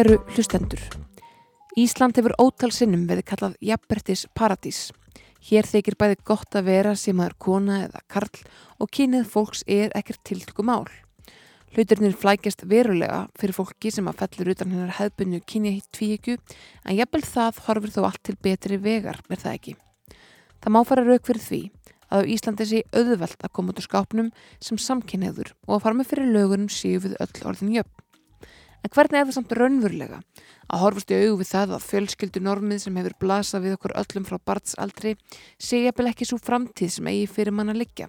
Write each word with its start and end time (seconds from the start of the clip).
Kæru 0.00 0.16
hlustendur. 0.32 0.80
Ísland 1.76 2.16
hefur 2.16 2.32
ótal 2.40 2.70
sinnum 2.72 3.02
verið 3.04 3.26
kallað 3.28 3.56
jafnbertis 3.68 4.22
paradís. 4.32 4.78
Hér 5.44 5.68
þykir 5.68 5.98
bæði 6.00 6.16
gott 6.30 6.56
að 6.56 6.70
vera 6.70 6.94
sem 6.96 7.20
að 7.20 7.28
er 7.28 7.34
kona 7.44 7.76
eða 7.82 8.00
karl 8.08 8.40
og 8.80 8.88
kynið 8.96 9.26
fólks 9.28 9.60
er 9.68 9.92
ekkert 10.00 10.22
tiltöku 10.24 10.64
mál. 10.64 10.88
Hlutirnir 11.76 12.16
flækjast 12.16 12.64
verulega 12.72 13.26
fyrir 13.36 13.58
fólki 13.58 13.92
sem 13.92 14.08
að 14.08 14.24
fellur 14.24 14.54
utan 14.54 14.72
hennar 14.72 14.96
hefðbunnu 15.02 15.44
kynja 15.44 15.76
hitt 15.76 15.92
tvíekju 15.92 16.40
en 16.40 16.96
jafnvel 16.96 17.24
það 17.28 17.62
horfir 17.68 17.96
þó 17.98 18.02
allt 18.08 18.24
til 18.24 18.40
betri 18.40 18.80
vegar, 18.80 19.20
er 19.28 19.44
það 19.44 19.58
ekki. 19.58 19.78
Það 20.64 20.78
má 20.78 20.84
fara 20.88 21.08
rauk 21.10 21.28
fyrir 21.28 21.44
því 21.50 21.64
að 22.08 22.24
á 22.24 22.30
Íslandi 22.38 22.72
sé 22.72 22.86
auðvelt 22.96 23.44
að 23.44 23.52
koma 23.52 23.76
út 23.76 23.84
á 23.84 23.88
skápnum 23.90 24.32
sem 24.64 24.80
samkynniður 24.80 25.52
og 25.68 25.76
að 25.76 25.84
fara 25.84 26.00
með 26.00 26.14
fyrir 26.14 26.38
lögunum 26.38 26.72
séu 26.72 27.04
við 27.04 27.20
öll 27.20 27.50
orðin 27.52 27.82
jöfn. 27.82 27.98
En 28.80 28.92
hvernig 28.94 29.18
er 29.20 29.26
það 29.28 29.36
samt 29.36 29.52
raunverulega? 29.58 30.20
Að 30.70 30.82
horfast 30.84 31.10
í 31.12 31.18
augu 31.18 31.40
við 31.40 31.50
það 31.50 31.74
að 31.76 31.86
fjölskyldu 31.88 32.40
normið 32.46 32.78
sem 32.84 32.96
hefur 33.00 33.16
blasað 33.20 33.66
við 33.66 33.76
okkur 33.76 33.96
öllum 34.00 34.26
frá 34.28 34.38
barnsaldri 34.50 35.16
sé 35.60 35.82
jafnvel 35.84 36.08
ekki 36.12 36.28
svo 36.30 36.38
framtíð 36.40 36.94
sem 36.94 37.10
eigi 37.10 37.26
fyrir 37.28 37.56
mann 37.56 37.72
að 37.72 37.82
liggja. 37.82 38.08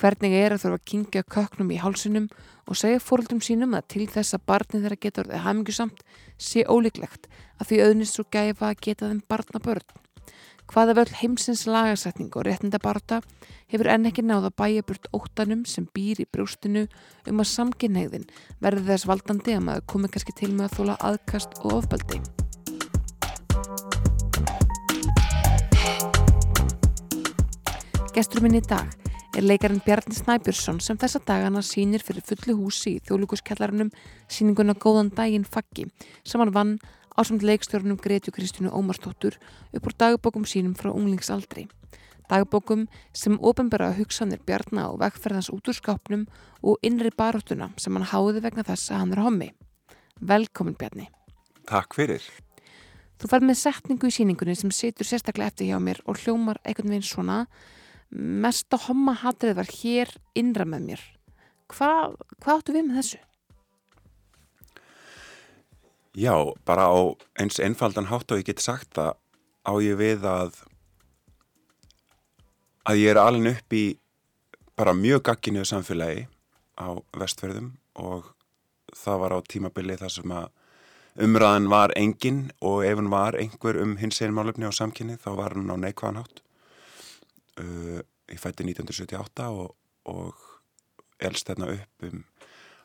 Hvernig 0.00 0.32
er 0.32 0.54
að 0.54 0.62
þurfa 0.62 0.78
að 0.78 0.86
kingja 0.88 1.22
köknum 1.34 1.72
í 1.74 1.80
hálsunum 1.82 2.30
og 2.64 2.78
segja 2.80 3.02
fóröldum 3.04 3.42
sínum 3.44 3.74
að 3.76 3.88
til 3.92 4.06
þess 4.08 4.36
að 4.38 4.46
barnið 4.48 4.86
þeirra 4.86 5.00
geta 5.02 5.24
orðið 5.24 5.44
hamingusamt 5.44 6.04
sé 6.40 6.64
ólíklegt 6.64 7.28
að 7.60 7.68
því 7.68 7.80
auðnist 7.84 8.16
svo 8.16 8.24
gæfa 8.32 8.70
að 8.70 8.80
geta 8.86 9.10
þeim 9.10 9.20
barna 9.28 9.60
börn. 9.60 9.84
Hvaða 10.70 10.94
völd 10.94 11.10
heimsins 11.18 11.64
lagarsetning 11.66 12.28
og 12.38 12.44
réttindabarta 12.46 13.16
hefur 13.72 13.88
enn 13.90 14.06
ekki 14.06 14.22
náða 14.22 14.52
bæjaburt 14.54 15.08
óttanum 15.16 15.64
sem 15.66 15.88
býr 15.90 16.20
í 16.22 16.26
brjóstinu 16.30 16.84
um 17.26 17.42
að 17.42 17.48
samkynneigðin 17.50 18.28
verði 18.62 18.84
þess 18.86 19.08
valdandi 19.10 19.56
að 19.56 19.64
maður 19.66 19.88
komi 19.90 20.10
kannski 20.14 20.34
til 20.38 20.52
með 20.52 20.68
að 20.68 20.76
þóla 20.76 20.94
aðkast 21.08 21.58
og 21.64 21.74
ofbeldi. 21.80 22.20
Gestur 28.14 28.46
minn 28.46 28.60
í 28.60 28.62
dag 28.62 28.94
er 29.34 29.48
leikarinn 29.50 29.82
Bjarni 29.82 30.14
Snæbjörnsson 30.14 30.78
sem 30.86 31.02
þessa 31.02 31.18
dagana 31.26 31.64
sínir 31.66 32.06
fyrir 32.06 32.22
fullu 32.30 32.54
húsi 32.62 32.94
í 33.00 33.02
þjóluguskjallarunum 33.10 33.90
síninguna 34.30 34.78
Góðan 34.78 35.10
daginn 35.18 35.50
faggi 35.50 35.88
sem 36.22 36.38
hann 36.38 36.54
vann 36.54 36.74
ásamt 37.16 37.42
leikstjórnum 37.42 37.98
Gretju 38.00 38.32
Kristínu 38.32 38.70
Ómarsdóttur 38.70 39.38
upp 39.72 39.86
úr 39.86 39.96
dagbókum 39.98 40.44
sínum 40.44 40.74
frá 40.74 40.90
unglingsaldri. 40.92 41.66
Dagbókum 42.30 42.86
sem 43.12 43.38
ofinbara 43.42 43.90
hugsanir 43.96 44.42
bjarna 44.46 44.90
og 44.90 45.00
vegferðans 45.02 45.50
út 45.50 45.66
úr 45.66 45.74
skápnum 45.74 46.26
og 46.62 46.78
innri 46.86 47.10
baróttuna 47.10 47.72
sem 47.76 47.96
hann 47.96 48.06
háði 48.06 48.44
vegna 48.44 48.66
þess 48.66 48.92
að 48.92 49.02
hann 49.02 49.16
er 49.16 49.24
hommi. 49.24 49.50
Velkomin 50.20 50.76
Bjarni. 50.78 51.08
Takk 51.66 51.96
fyrir. 51.96 52.22
Þú 53.20 53.28
fær 53.28 53.44
með 53.44 53.58
setningu 53.60 54.08
í 54.08 54.14
síningunni 54.14 54.56
sem 54.56 54.70
situr 54.72 55.08
sérstaklega 55.08 55.52
eftir 55.52 55.70
hjá 55.70 55.80
mér 55.82 56.00
og 56.08 56.20
hljómar 56.22 56.60
einhvern 56.64 56.92
veginn 56.92 57.08
svona 57.08 57.42
mest 58.10 58.72
að 58.72 58.86
homma 58.88 59.14
hatrið 59.20 59.58
var 59.58 59.72
hér 59.80 60.14
innra 60.38 60.64
með 60.68 60.86
mér. 60.86 61.02
Hva, 61.70 61.90
hvað 62.40 62.54
áttu 62.56 62.74
við 62.74 62.86
með 62.86 63.00
þessu? 63.00 63.20
Já, 66.14 66.34
bara 66.66 66.90
á 66.90 67.14
eins 67.38 67.60
einfaldan 67.62 68.10
hátt 68.10 68.32
og 68.32 68.40
ég 68.40 68.48
get 68.50 68.62
sagt 68.62 68.94
það 68.98 69.14
á 69.62 69.72
ég 69.78 69.96
við 70.00 70.24
að 70.26 70.56
að 72.88 72.98
ég 72.98 73.12
er 73.12 73.20
alveg 73.20 73.60
upp 73.60 73.76
í 73.76 73.84
bara 74.74 74.96
mjög 74.96 75.22
gagginuðu 75.28 75.68
samfélagi 75.70 76.24
á 76.80 76.98
vestferðum 77.14 77.76
og 77.94 78.32
það 78.96 79.20
var 79.22 79.34
á 79.36 79.38
tímabili 79.46 79.98
þar 80.00 80.14
sem 80.14 80.32
að 80.34 80.48
umræðan 81.20 81.68
var 81.70 81.94
engin 81.98 82.40
og 82.58 82.84
ef 82.86 82.96
hann 82.98 83.10
var 83.12 83.36
einhver 83.38 83.78
um 83.82 83.96
hins 84.00 84.20
einn 84.22 84.34
málöfni 84.34 84.66
á 84.66 84.72
samkynni 84.74 85.18
þá 85.20 85.30
var 85.36 85.54
hann 85.54 85.70
á 85.70 85.76
neikvæðan 85.78 86.22
hátt. 86.22 86.42
Uh, 87.60 88.00
ég 88.30 88.40
fætti 88.40 88.64
1978 88.64 89.46
og, 89.52 89.74
og 90.10 90.34
elst 91.20 91.50
þarna 91.50 91.74
upp 91.76 92.08
um 92.08 92.24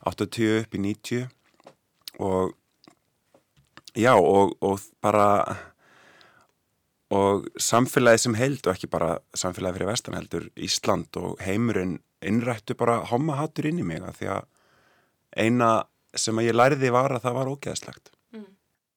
80 0.05 0.59
upp 0.59 0.75
í 0.75 0.81
90 0.83 1.27
og 2.21 2.53
Já 3.95 4.13
og, 4.15 4.57
og 4.61 4.81
bara 5.03 5.27
og 7.15 7.45
samfélagi 7.61 8.25
sem 8.25 8.35
held 8.35 8.65
og 8.65 8.73
ekki 8.73 8.89
bara 8.91 9.19
samfélagi 9.37 9.77
fyrir 9.77 9.91
vestan 9.91 10.17
heldur 10.17 10.49
Ísland 10.57 11.15
og 11.21 11.39
heimurinn 11.45 11.99
innrættu 12.25 12.75
bara 12.77 13.03
homahattur 13.11 13.69
inn 13.69 13.79
í 13.79 13.85
mig 13.85 14.03
því 14.17 14.31
að 14.33 14.47
eina 15.37 15.69
sem 16.15 16.37
að 16.39 16.49
ég 16.49 16.55
læriði 16.55 16.91
var 16.95 17.13
að 17.13 17.25
það 17.27 17.37
var 17.37 17.51
ógeðslegt. 17.51 18.11
Mm. 18.33 18.47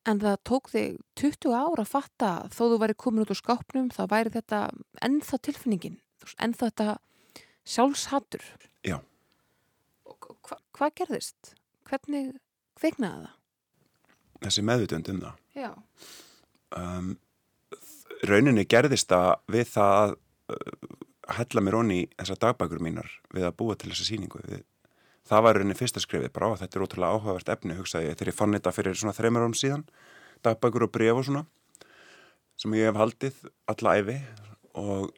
En 0.08 0.20
það 0.22 0.36
tók 0.50 0.70
þig 0.72 0.98
20 1.20 1.54
ára 1.58 1.84
að 1.84 1.92
fatta 1.92 2.32
þó 2.54 2.62
þú 2.64 2.80
væri 2.82 2.98
komin 3.04 3.24
út 3.24 3.32
úr 3.34 3.40
skápnum 3.40 3.90
þá 3.94 4.02
væri 4.10 4.34
þetta 4.38 4.60
ennþá 5.04 5.40
tilfinningin, 5.48 5.98
ennþá 6.38 6.70
þetta 6.70 6.98
sjálfshattur. 7.68 8.44
Já. 8.86 9.00
Hva, 10.06 10.60
hvað 10.78 10.94
gerðist? 11.02 11.52
Hvernig 11.88 12.38
kveiknaði 12.78 13.26
það? 13.26 13.37
Þessi 14.44 14.64
meðutönd 14.66 15.10
um 15.12 15.20
það. 15.24 15.42
Um, 16.78 17.12
rauninni 18.28 18.64
gerðist 18.68 19.10
það 19.10 19.30
við 19.50 19.70
það 19.72 19.94
að 19.98 20.16
uh, 20.54 20.96
hella 21.38 21.64
mér 21.64 21.78
onni 21.78 22.00
þessar 22.16 22.40
dagbækur 22.44 22.82
mínar 22.84 23.12
við 23.34 23.46
að 23.48 23.56
búa 23.60 23.76
til 23.76 23.92
þessa 23.92 24.08
síningu 24.08 24.40
við, 24.46 24.64
það 25.28 25.44
var 25.44 25.58
rauninni 25.58 25.78
fyrsta 25.78 26.02
skrifið 26.02 26.32
bara 26.34 26.50
á 26.52 26.60
þetta 26.62 26.78
er 26.78 26.84
ótrúlega 26.86 27.18
áhugavert 27.18 27.52
efni 27.54 27.76
hugsaði 27.78 28.10
ég 28.10 28.18
þegar 28.18 28.32
ég 28.32 28.38
fann 28.38 28.56
þetta 28.56 28.74
fyrir 28.76 28.98
svona 28.98 29.16
þreymur 29.16 29.44
árum 29.44 29.56
síðan 29.58 29.86
dagbækur 30.46 30.86
og 30.88 30.92
bref 30.94 31.20
og 31.20 31.26
svona 31.28 31.44
sem 32.58 32.76
ég 32.78 32.88
hef 32.88 33.00
haldið 33.00 33.40
alla 33.72 33.96
æfi 34.00 34.18
og 34.78 35.10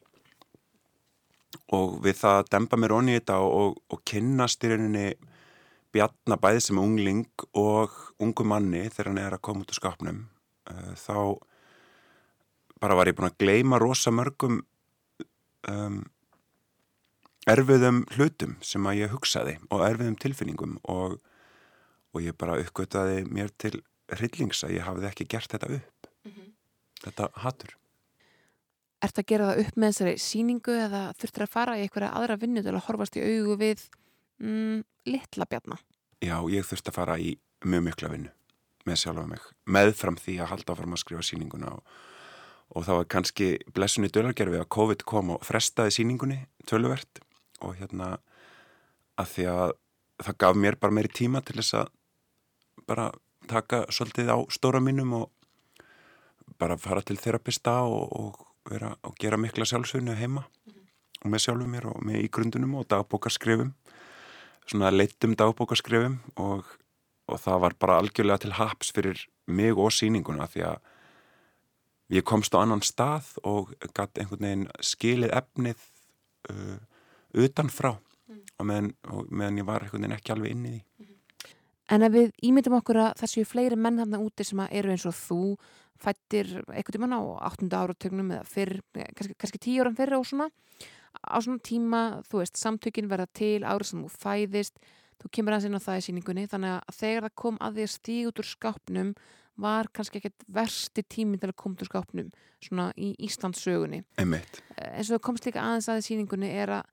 og 1.71 1.99
við 2.03 2.19
það 2.19 2.41
að 2.41 2.49
dempa 2.55 2.79
mér 2.81 2.95
onni 2.97 3.15
í 3.15 3.21
þetta 3.21 3.39
og, 3.47 3.77
og 3.91 4.03
kynnast 4.07 4.65
í 4.67 4.73
rauninni 4.73 5.07
bjarnabæði 5.95 6.63
sem 6.65 6.79
ungling 6.81 7.47
og 7.59 7.95
ungu 8.23 8.47
manni 8.47 8.87
þegar 8.89 9.11
hann 9.11 9.23
er 9.23 9.37
að 9.37 9.45
koma 9.47 9.65
út 9.65 9.73
úr 9.73 9.81
skapnum 9.81 10.23
uh, 10.71 10.93
þá 10.99 11.17
bara 12.81 12.97
var 12.97 13.11
ég 13.11 13.19
búin 13.19 13.29
að 13.31 13.41
gleima 13.43 13.81
rosa 13.83 14.13
mörgum 14.15 14.63
um, 15.69 16.01
erfiðum 17.51 18.05
hlutum 18.15 18.57
sem 18.65 18.87
að 18.87 19.03
ég 19.03 19.13
hugsaði 19.15 19.59
og 19.71 19.85
erfiðum 19.89 20.19
tilfinningum 20.21 20.79
og, 20.93 21.19
og 22.15 22.25
ég 22.25 22.37
bara 22.39 22.59
uppgötaði 22.61 23.25
mér 23.29 23.53
til 23.61 23.81
hryllings 24.11 24.65
að 24.67 24.79
ég 24.79 24.87
hafði 24.87 25.11
ekki 25.11 25.29
gert 25.31 25.53
þetta 25.53 25.75
upp 25.79 26.11
mm 26.25 26.33
-hmm. 26.33 26.51
þetta 27.05 27.31
hattur 27.45 27.77
Er 29.01 29.09
þetta 29.09 29.23
að 29.23 29.31
gera 29.33 29.45
það 29.49 29.61
upp 29.63 29.77
með 29.77 29.93
þessari 29.93 30.19
síningu 30.21 30.73
eða 30.77 31.01
þurftur 31.17 31.43
að 31.43 31.53
fara 31.55 31.77
í 31.79 31.83
einhverja 31.87 32.11
aðra 32.13 32.37
vinnu 32.37 32.63
til 32.63 32.75
að 32.75 32.85
horfast 32.85 33.17
í 33.17 33.23
augu 33.25 33.57
við 33.57 33.85
mm, 34.41 34.83
litla 35.07 35.47
bjarna? 35.51 35.79
Já, 36.21 36.37
ég 36.53 36.67
þurfti 36.69 36.93
að 36.93 36.99
fara 36.99 37.19
í 37.19 37.35
mjög 37.65 37.87
mikla 37.87 38.13
vinnu 38.13 38.33
með 38.89 39.03
sjálfa 39.03 39.27
mig, 39.29 39.43
meðfram 39.69 40.17
því 40.17 40.39
að 40.41 40.51
halda 40.55 40.75
áfram 40.75 40.97
að 40.97 41.03
skrifa 41.03 41.25
síninguna 41.27 41.75
og, 41.77 41.97
og 42.73 42.87
það 42.87 43.01
var 43.01 43.09
kannski 43.15 43.49
blessunni 43.77 44.09
dölargerfi 44.09 44.61
að 44.61 44.71
COVID 44.77 45.05
kom 45.09 45.35
og 45.35 45.45
frestaði 45.45 45.93
síningunni 45.99 46.39
töluvert 46.69 47.21
og 47.61 47.77
hérna 47.77 48.15
að 49.21 49.35
því 49.35 49.49
að 49.53 49.75
það 50.25 50.39
gaf 50.45 50.61
mér 50.65 50.79
bara 50.81 50.97
meiri 50.97 51.13
tíma 51.13 51.43
til 51.45 51.59
þess 51.61 51.77
að 51.83 51.93
bara 52.89 53.11
taka 53.51 53.85
svolítið 53.93 54.33
á 54.33 54.39
stóra 54.53 54.81
mínum 54.81 55.13
og 55.21 55.29
bara 56.61 56.77
fara 56.81 57.03
til 57.05 57.19
þerapista 57.21 57.81
og, 57.89 58.13
og 58.13 58.71
vera 58.71 58.93
og 59.07 59.17
gera 59.21 59.39
mikla 59.41 59.65
sjálfsvögnu 59.69 60.17
heima 60.17 60.41
mm 60.41 60.73
-hmm. 60.73 60.87
og 61.25 61.31
með 61.31 61.45
sjálfum 61.45 61.71
mér 61.73 61.87
og 61.87 62.03
með 62.05 62.25
ígrundunum 62.25 62.75
og 62.75 62.89
dagbókarskrifum 62.89 63.75
svona 64.71 64.93
leittum 64.95 65.35
dagbókaskrifum 65.39 66.19
og, 66.43 66.69
og 67.31 67.43
það 67.43 67.63
var 67.65 67.77
bara 67.83 67.99
algjörlega 68.01 68.45
til 68.45 68.57
haps 68.59 68.93
fyrir 68.95 69.25
mig 69.51 69.75
og 69.75 69.93
síninguna 69.95 70.47
því 70.51 70.67
að 70.71 70.91
ég 72.17 72.27
komst 72.27 72.55
á 72.55 72.63
annan 72.63 72.83
stað 72.83 73.33
og 73.47 73.75
gæti 73.95 74.23
einhvern 74.23 74.47
veginn 74.47 74.69
skilið 74.83 75.35
efnið 75.41 75.83
uh, 76.51 76.79
utanfrá 77.39 77.95
mm. 77.95 78.41
og, 78.59 78.65
meðan, 78.67 78.93
og 79.11 79.31
meðan 79.31 79.61
ég 79.63 79.69
var 79.69 79.87
einhvern 79.87 80.07
veginn 80.07 80.19
ekki 80.19 80.35
alveg 80.35 80.55
inn 80.55 80.65
í 80.67 80.73
því. 80.75 80.81
Mm. 81.03 81.17
En 81.91 82.07
ef 82.07 82.15
við 82.15 82.33
ímyndum 82.47 82.79
okkur 82.79 83.01
að 83.03 83.13
það 83.19 83.33
séu 83.33 83.47
fleiri 83.51 83.79
menn 83.79 83.99
hann 83.99 84.19
úti 84.21 84.47
sem 84.47 84.63
eru 84.69 84.93
eins 84.93 85.07
og 85.11 85.17
þú 85.19 85.41
fættir 86.01 86.53
einhvern 86.71 86.97
tíman 86.97 87.17
á 87.19 87.21
8. 87.51 87.67
áratögnum 87.67 88.31
eða 88.37 88.47
fyrr, 88.49 88.79
kannski, 88.95 89.35
kannski 89.37 89.63
10 89.67 89.83
áram 89.83 89.99
fyrr 89.99 90.17
og 90.17 90.27
svona 90.29 90.49
á 91.19 91.37
svona 91.43 91.63
tíma, 91.67 92.01
þú 92.31 92.41
veist, 92.43 92.57
samtökin 92.61 93.09
verða 93.11 93.27
til 93.35 93.61
árið 93.67 93.91
sem 93.91 94.05
þú 94.07 94.11
fæðist 94.23 94.79
þú 95.21 95.31
kemur 95.37 95.53
aðeins 95.57 95.67
inn 95.69 95.77
á 95.77 95.87
það 95.87 95.99
í 96.01 96.05
síningunni 96.07 96.45
þannig 96.49 96.77
að 96.79 96.97
þegar 97.01 97.27
það 97.27 97.35
kom 97.43 97.59
að 97.61 97.75
því 97.77 97.85
að 97.87 97.93
stíg 97.95 98.29
út 98.31 98.41
úr 98.41 98.49
skápnum 98.51 99.11
var 99.61 99.91
kannski 99.93 100.21
ekkert 100.21 100.45
versti 100.49 101.03
tími 101.13 101.37
til 101.43 101.51
að 101.51 101.57
koma 101.61 101.77
út 101.77 101.83
úr 101.85 101.91
skápnum 101.91 102.31
svona 102.65 102.87
í 102.97 103.11
Íslandsögunni 103.27 104.03
Einmitt. 104.23 104.63
Eh, 104.79 104.95
eins 104.97 105.11
og 105.11 105.19
það 105.19 105.25
komst 105.27 105.49
líka 105.51 105.61
aðeins 105.61 105.89
að 105.93 106.01
í 106.01 106.07
síningunni 106.07 106.49
er 106.63 106.73
að, 106.79 106.87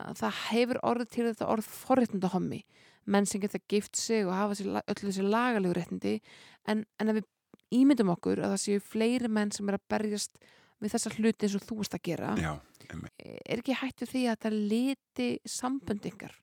að 0.00 0.14
það 0.22 0.38
hefur 0.48 0.80
orðið 0.92 1.10
til 1.16 1.26
þetta 1.28 1.50
orð 1.52 1.68
forréttunda 1.68 2.30
hommi 2.32 2.62
menn 3.08 3.26
sem 3.28 3.40
geta 3.40 3.60
gift 3.68 3.96
sig 3.96 4.24
og 4.28 4.32
hafa 4.36 4.56
sér, 4.56 4.70
la- 4.78 4.84
öll 4.88 5.00
þessi 5.02 5.24
lagalegu 5.28 5.76
réttindi 5.76 6.14
en, 6.68 6.86
en 7.00 7.12
að 7.12 7.20
við 7.20 7.28
ímyndum 7.82 8.14
okkur 8.14 8.40
að 8.40 8.54
það 8.54 8.62
séu 8.64 8.80
fleiri 8.84 9.28
menn 9.28 9.52
sem 9.52 9.68
er 9.68 9.76
að 9.76 9.84
berjast 9.92 10.40
við 10.80 10.92
þessar 10.94 11.16
hluti 11.18 11.44
eins 11.48 11.56
og 11.58 11.64
þú 11.68 11.78
veist 11.82 11.96
að 11.98 12.04
gera 12.08 12.32
já. 12.40 12.52
Er 12.88 13.60
ekki 13.60 13.76
hættu 13.76 14.08
því 14.08 14.24
að 14.26 14.36
þetta 14.36 14.52
liti 14.54 15.28
samböndingar 15.48 16.36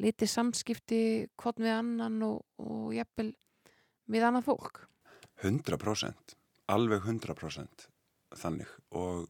liti 0.00 0.28
samskipti 0.28 1.02
hvort 1.40 1.60
við 1.60 1.74
annan 1.74 2.22
og, 2.24 2.40
og 2.62 2.92
jafnvel 2.96 3.32
við 4.10 4.26
annað 4.26 4.48
fólk? 4.48 4.84
100% 5.44 6.36
alveg 6.70 7.04
100% 7.04 7.88
þannig 8.40 8.70
og 8.96 9.28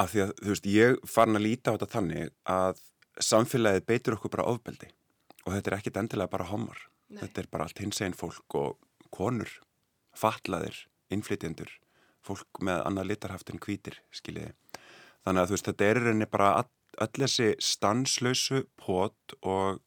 af 0.00 0.12
því 0.12 0.22
að 0.24 0.32
þú 0.40 0.52
veist 0.54 0.70
ég 0.70 1.02
farin 1.08 1.38
að 1.38 1.46
líta 1.46 1.72
á 1.72 1.76
þetta 1.76 1.90
þannig 1.94 2.30
að 2.48 2.80
samfélagið 3.20 3.86
beitur 3.88 4.16
okkur 4.16 4.34
bara 4.36 4.48
ofbeldi 4.52 4.88
og 5.44 5.52
þetta 5.54 5.70
er 5.70 5.76
ekkit 5.78 6.00
endilega 6.00 6.32
bara 6.32 6.48
homar 6.50 6.86
Nei. 7.10 7.20
þetta 7.24 7.42
er 7.42 7.50
bara 7.52 7.66
allt 7.66 7.82
hins 7.82 8.00
einn 8.04 8.16
fólk 8.16 8.56
og 8.56 8.78
konur, 9.10 9.50
fatlaðir 10.16 10.86
innflytjendur, 11.10 11.70
fólk 12.22 12.62
með 12.62 12.84
annað 12.86 13.10
litarhaft 13.10 13.50
en 13.50 13.58
hvítir, 13.62 13.98
skiljiði 14.14 14.54
þannig 15.24 15.42
að 15.42 15.50
þú 15.50 15.56
veist 15.56 15.70
þetta 15.70 15.88
er 15.88 16.02
rauninni 16.04 16.30
bara 16.30 16.50
öll 17.00 17.24
þessi 17.24 17.50
stanslausu 17.62 18.64
pot 18.80 19.36
og 19.40 19.80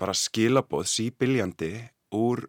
bara 0.00 0.14
skilabóð 0.16 0.88
síbiljandi 0.90 1.72
úr 2.16 2.46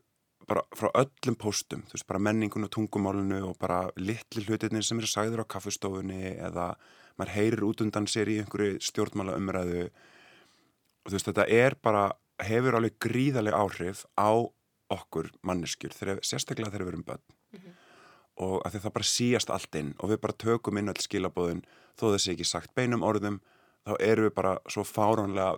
bara 0.49 0.63
frá 0.73 0.89
öllum 0.97 1.35
póstum, 1.37 1.83
þú 1.85 1.93
veist, 1.93 2.07
bara 2.09 2.21
menningun 2.25 2.65
og 2.65 2.71
tungumálunu 2.73 3.41
og 3.51 3.57
bara 3.61 3.83
litli 4.01 4.41
hlutinir 4.47 4.85
sem 4.85 4.97
eru 4.97 5.09
sagður 5.09 5.43
á 5.45 5.51
kaffustofunni 5.53 6.33
eða 6.37 6.71
maður 7.19 7.33
heyrir 7.35 7.65
út 7.67 7.83
undan 7.85 8.07
sér 8.09 8.31
í 8.33 8.39
einhverju 8.41 8.79
stjórnmála 8.81 9.37
umræðu 9.37 9.83
og 9.89 11.11
þú 11.11 11.15
veist, 11.17 11.29
þetta 11.29 11.45
er 11.53 11.77
bara, 11.83 12.07
hefur 12.41 12.79
alveg 12.79 12.97
gríðaleg 13.03 13.53
áhrif 13.53 14.05
á 14.17 14.31
okkur 14.89 15.29
manneskjur, 15.45 15.93
þegar, 15.93 16.23
sérstaklega 16.25 16.73
þegar 16.73 16.87
við 16.87 16.93
erum 16.95 17.05
börn 17.11 17.69
og 18.39 18.59
að 18.63 18.75
því 18.75 18.83
það 18.85 18.95
bara 18.97 19.11
síast 19.11 19.53
allt 19.53 19.79
inn 19.79 19.93
og 19.99 20.11
við 20.11 20.21
bara 20.23 20.39
tökum 20.45 20.79
inn 20.79 20.91
öll 20.91 21.03
skilabóðin 21.03 21.63
þó 21.99 22.05
þessi 22.13 22.33
ekki 22.33 22.47
sagt 22.47 22.75
beinum 22.77 23.03
orðum 23.03 23.41
þá 23.87 23.93
erum 23.99 24.29
við 24.29 24.35
bara 24.37 24.53
svo 24.71 24.85
fáránlega 24.87 25.57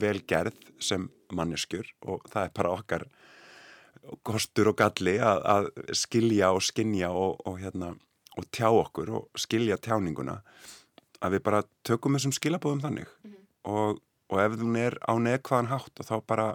vel 0.00 0.20
gerð 0.30 0.58
sem 0.82 1.08
manneskjur 1.34 1.88
og 2.06 2.26
það 2.30 2.46
er 2.46 2.54
bara 2.54 2.74
okkar 2.76 3.06
kostur 4.26 4.70
og 4.70 4.78
galli 4.80 5.16
að, 5.22 5.42
að 5.44 5.96
skilja 5.98 6.52
og 6.54 6.62
skinja 6.64 7.10
og, 7.12 7.40
og, 7.46 7.58
hérna, 7.60 7.92
og 8.38 8.46
tjá 8.54 8.68
okkur 8.70 9.12
og 9.18 9.40
skilja 9.40 9.78
tjáninguna 9.82 10.40
að 11.20 11.36
við 11.36 11.44
bara 11.50 11.64
tökum 11.84 12.16
þessum 12.16 12.32
skilabóðum 12.32 12.82
þannig. 12.84 13.10
Og, 13.68 14.00
og 14.32 14.40
ef 14.40 14.56
hún 14.60 14.78
er 14.80 14.96
á 15.04 15.12
neðkvaðan 15.20 15.72
hátt 15.74 16.00
og 16.00 16.08
þá 16.08 16.14
bara 16.32 16.46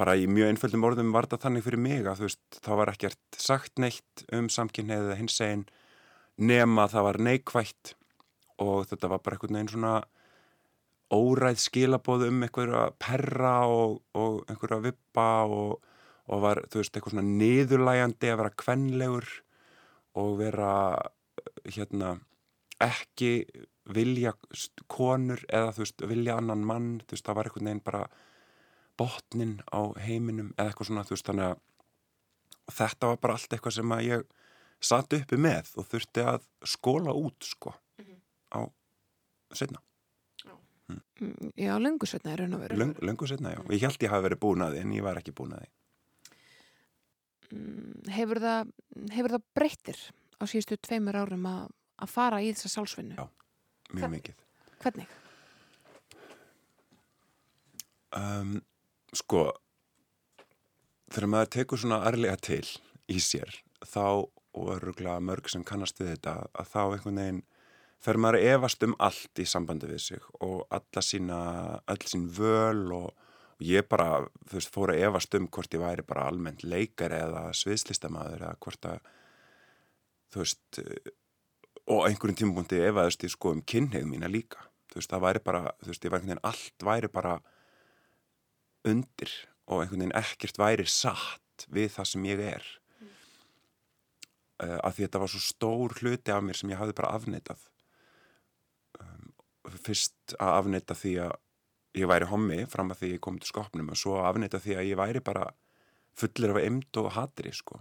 bara 0.00 0.16
í 0.16 0.24
mjög 0.30 0.54
einföldum 0.54 0.86
orðum 0.88 1.12
var 1.12 1.28
þetta 1.28 1.44
þannig 1.44 1.66
fyrir 1.66 1.82
mig 1.84 2.06
að 2.08 2.22
þú 2.22 2.28
veist, 2.28 2.60
þá 2.64 2.70
var 2.80 2.92
ekkert 2.94 3.40
sagt 3.40 3.82
neitt 3.82 4.24
um 4.36 4.48
samkynneið 4.52 5.10
eða 5.10 5.18
hins 5.18 5.40
einn 5.44 5.66
nema 6.40 6.86
það 6.88 7.06
var 7.08 7.20
neikvætt 7.26 7.92
og 8.64 8.88
þetta 8.88 9.10
var 9.12 9.22
bara 9.24 9.36
einhvern 9.36 9.58
veginn 9.58 9.72
svona 9.74 9.94
óræð 11.10 11.60
skilabóð 11.60 12.28
um 12.28 12.44
einhverja 12.46 12.86
perra 13.02 13.54
og, 13.68 13.98
og 14.14 14.40
einhverja 14.48 14.80
vippa 14.86 15.28
og, 15.44 15.80
og 16.30 16.42
var, 16.44 16.62
þú 16.70 16.80
veist, 16.80 16.94
eitthvað 16.94 17.16
svona 17.16 17.26
niðurlægandi 17.28 18.30
að 18.30 18.40
vera 18.40 18.56
kvenlegur 18.62 19.28
og 20.20 20.32
vera 20.40 20.72
hérna 21.66 22.14
ekki 22.80 23.32
vilja 23.90 24.32
konur 24.88 25.42
eða 25.50 25.74
þú 25.74 25.84
veist, 25.84 26.08
vilja 26.08 26.38
annan 26.40 26.64
mann, 26.64 26.90
þú 27.04 27.16
veist, 27.16 27.26
það 27.26 27.40
var 27.40 27.50
einhvern 27.50 27.70
veginn 27.70 27.86
bara 27.90 28.04
botnin 29.00 29.56
á 29.72 29.80
heiminum 30.04 30.52
eða 30.58 30.68
eitthvað 30.74 30.90
svona, 30.90 31.04
þú 31.08 31.16
veist, 31.16 31.28
þannig 31.30 31.48
að 31.48 32.74
þetta 32.80 33.10
var 33.10 33.20
bara 33.24 33.36
allt 33.38 33.54
eitthvað 33.56 33.76
sem 33.80 33.94
að 33.96 34.04
ég 34.10 34.26
satt 34.80 35.12
uppi 35.16 35.36
með 35.40 35.72
og 35.80 35.88
þurfti 35.90 36.22
að 36.24 36.44
skóla 36.68 37.12
út, 37.16 37.40
sko 37.54 37.74
á 38.52 38.60
setna, 39.56 39.80
Mm, 41.20 41.52
Já, 41.54 41.76
löngu 41.78 42.06
setna 42.08 42.32
er 42.32 42.40
raun 42.40 42.54
og 42.56 42.60
veru. 42.64 42.76
Löng, 42.80 42.94
löngu 43.06 43.26
setna, 43.28 43.52
já. 43.54 43.60
Og 43.62 43.68
ég 43.76 43.82
held 43.84 44.00
ég 44.02 44.10
hafi 44.10 44.24
verið 44.24 44.38
búin 44.42 44.62
að 44.64 44.72
því 44.74 44.80
en 44.80 44.92
ég 44.96 45.04
var 45.04 45.18
ekki 45.20 45.34
búin 45.38 45.52
að 45.54 45.60
því. 45.60 45.68
Mm, 47.54 48.08
Hefur 48.16 48.40
það, 48.42 48.72
hefur 49.14 49.34
það 49.36 49.44
breyttir 49.54 50.00
á 50.40 50.42
síðustu 50.50 50.78
tveimur 50.82 51.18
árum 51.20 51.46
að, 51.46 51.68
að 52.02 52.10
fara 52.10 52.40
í 52.42 52.48
þessa 52.50 52.72
sálsvinnu? 52.74 53.14
Já. 53.20 53.28
mjög 53.92 54.00
Hvern- 54.00 54.14
mikið. 54.16 54.42
Hvernig? 54.82 55.14
um, 58.16 58.56
Sko 59.16 59.48
þegar 61.10 61.30
maður 61.32 61.54
tekur 61.56 61.82
svona 61.82 62.02
arlega 62.06 62.36
til 62.38 62.66
í 63.10 63.18
sér 63.22 63.50
þá 63.86 64.26
og 64.50 64.74
öruglega 64.76 65.20
mörg 65.22 65.48
sem 65.50 65.64
kannast 65.66 65.98
við 66.00 66.14
þetta 66.14 66.36
að 66.58 66.70
þá 66.72 66.80
einhvern 66.82 67.20
veginn 67.22 67.42
fer 68.00 68.18
maður 68.20 68.40
að 68.40 68.52
efast 68.54 68.86
um 68.86 68.94
allt 69.06 69.42
í 69.42 69.46
sambandi 69.46 69.90
við 69.90 70.02
sig 70.06 70.28
og 70.40 70.62
alla 70.72 71.02
sína, 71.04 71.40
öll 71.90 72.06
sín 72.08 72.26
völ 72.34 72.86
og, 72.96 73.08
og 73.58 73.64
ég 73.66 73.86
bara, 73.90 74.24
þú 74.48 74.58
veist, 74.58 74.72
fór 74.74 74.94
að 74.94 75.04
efast 75.08 75.36
um 75.36 75.48
hvort 75.52 75.76
ég 75.76 75.82
væri 75.84 76.06
bara 76.06 76.26
almennt 76.30 76.64
leikari 76.64 77.20
eða 77.20 77.48
sviðslistamaður 77.56 78.46
eða 78.46 78.58
hvort 78.64 78.90
að 78.90 79.10
þú 80.30 80.44
veist 80.44 80.80
og 81.90 82.06
einhverjum 82.06 82.38
tímapunkti 82.38 82.82
efaðist 82.86 83.24
ég 83.26 83.32
sko 83.34 83.54
um 83.56 83.62
kynneið 83.66 84.06
mína 84.06 84.30
líka. 84.30 84.62
Þú 84.90 85.00
veist, 85.00 85.10
það 85.10 85.24
væri 85.26 85.42
bara, 85.46 85.62
þú 85.82 85.90
veist, 85.90 86.04
ég 86.04 86.12
var 86.12 86.20
einhvern 86.20 86.32
veginn 86.36 86.46
allt 86.50 86.86
væri 86.86 87.10
bara 87.12 87.34
undir 88.88 89.32
og 89.70 89.82
einhvern 89.82 90.04
veginn 90.04 90.18
ekkert 90.18 90.60
væri 90.60 90.86
satt 90.88 91.66
við 91.70 91.90
það 91.94 92.08
sem 92.12 92.28
ég 92.30 92.42
er 92.50 92.64
mm. 93.00 93.10
uh, 94.64 94.78
að 94.78 94.94
því 94.96 95.06
þetta 95.06 95.22
var 95.24 95.32
svo 95.34 95.42
stór 95.44 95.96
hluti 96.00 96.34
af 96.34 96.46
mér 96.46 96.60
sem 96.60 96.72
ég 96.72 96.80
hafði 96.80 96.96
bara 97.00 97.12
afneitað 97.18 97.66
um, 99.02 99.30
fyrst 99.84 100.36
að 100.38 100.56
afneita 100.62 100.96
því 100.98 101.14
að 101.26 101.36
ég 102.00 102.10
væri 102.10 102.30
hommi 102.30 102.64
fram 102.70 102.92
að 102.94 103.02
því 103.02 103.12
ég 103.16 103.22
kom 103.24 103.38
til 103.40 103.50
skopnum 103.50 103.92
og 103.92 103.98
svo 103.98 104.20
að 104.20 104.32
afneita 104.32 104.62
því 104.62 104.76
að 104.78 104.90
ég 104.92 105.00
væri 105.00 105.22
bara 105.26 105.48
fullir 106.18 106.54
af 106.54 106.62
emd 106.62 107.00
og 107.02 107.12
hatri 107.16 107.52
sko 107.54 107.80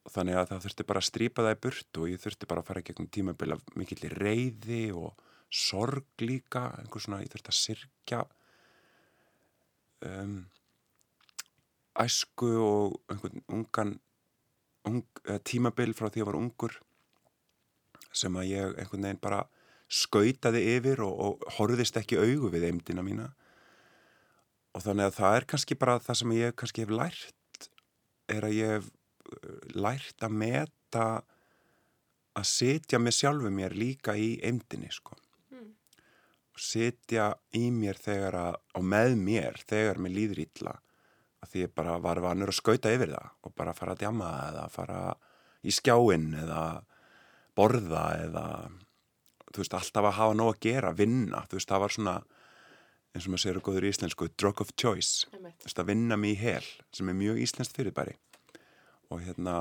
og 0.00 0.12
þannig 0.14 0.38
að 0.40 0.50
það 0.50 0.62
þurfti 0.64 0.86
bara 0.88 1.02
að 1.02 1.08
strýpa 1.08 1.44
það 1.44 1.54
í 1.54 1.60
burt 1.66 2.00
og 2.00 2.10
ég 2.10 2.22
þurfti 2.22 2.48
bara 2.48 2.62
að 2.62 2.70
fara 2.70 2.84
gegnum 2.84 3.10
tímabil 3.12 3.54
af 3.56 3.64
mikill 3.76 4.12
reyði 4.16 4.84
og 4.96 5.26
sorg 5.50 6.22
líka, 6.22 6.68
einhver 6.78 7.02
svona, 7.02 7.20
ég 7.24 7.32
þurfti 7.32 7.52
að 7.52 7.58
sirkja 7.58 8.20
um, 10.06 10.36
æsku 12.00 12.50
og 12.64 13.00
einhvern 13.10 13.42
ungan 13.48 13.96
ung, 14.88 15.02
tímabil 15.44 15.94
frá 15.96 16.08
því 16.08 16.20
að 16.20 16.22
ég 16.22 16.28
var 16.30 16.38
ungur 16.38 16.76
sem 18.10 18.36
að 18.38 18.50
ég 18.50 18.78
einhvern 18.80 19.06
veginn 19.06 19.22
bara 19.22 19.42
skautaði 19.90 20.62
yfir 20.76 21.02
og, 21.04 21.14
og 21.26 21.52
horfðist 21.58 21.98
ekki 21.98 22.18
augu 22.18 22.50
við 22.52 22.68
eimdina 22.68 23.02
mína. 23.06 23.28
Og 24.74 24.84
þannig 24.84 25.10
að 25.10 25.16
það 25.18 25.36
er 25.36 25.46
kannski 25.50 25.76
bara 25.78 25.98
það 26.02 26.20
sem 26.20 26.34
ég 26.36 26.56
kannski 26.58 26.84
hef 26.84 26.94
lært 26.94 27.68
er 28.30 28.46
að 28.46 28.56
ég 28.56 28.74
hef 28.76 28.86
eh, 28.86 29.56
lært 29.74 30.26
að 30.26 30.36
meta 30.42 31.06
að 32.38 32.46
setja 32.46 33.00
með 33.02 33.16
sjálfu 33.18 33.50
mér 33.50 33.74
líka 33.74 34.14
í 34.14 34.36
eimdini 34.46 34.90
sko 34.94 35.18
setja 36.60 37.30
í 37.56 37.66
mér 37.74 37.98
þegar 38.00 38.36
að, 38.38 38.60
og 38.76 38.86
með 38.92 39.16
mér 39.20 39.58
þegar 39.68 40.00
mér 40.02 40.16
líður 40.16 40.42
illa 40.44 40.76
að 41.40 41.52
því 41.52 41.64
ég 41.64 41.74
bara 41.76 41.96
var 42.02 42.20
vanur 42.20 42.52
að 42.52 42.58
skauta 42.58 42.92
yfir 42.92 43.14
það 43.14 43.30
og 43.48 43.54
bara 43.56 43.76
fara 43.76 43.96
að 43.96 44.02
djama 44.04 44.30
eða 44.50 44.66
fara 44.72 45.00
í 45.64 45.72
skjáinn 45.72 46.34
eða 46.42 46.64
borða 47.56 48.04
eða 48.26 48.44
þú 49.50 49.62
veist, 49.62 49.74
alltaf 49.74 50.06
að 50.06 50.18
hafa 50.18 50.36
nóg 50.36 50.52
að 50.54 50.60
gera, 50.68 50.92
vinna 50.96 51.42
þú 51.48 51.58
veist, 51.58 51.70
það 51.72 51.84
var 51.84 51.96
svona 51.96 52.16
eins 53.10 53.26
og 53.26 53.32
maður 53.32 53.42
segir 53.42 53.62
góður 53.66 53.86
í 53.86 53.90
íslensku, 53.90 54.28
drug 54.38 54.60
of 54.62 54.70
choice. 54.78 55.26
Þú 55.32 55.66
veist, 55.66 55.80
að 55.82 55.88
vinna 55.90 56.18
mig 56.20 56.36
í 56.36 56.40
hel 56.44 56.66
sem 56.94 57.10
er 57.10 57.18
mjög 57.18 57.40
íslenskt 57.42 57.78
fyrirbæri. 57.78 58.14
Og 59.10 59.24
hérna 59.24 59.56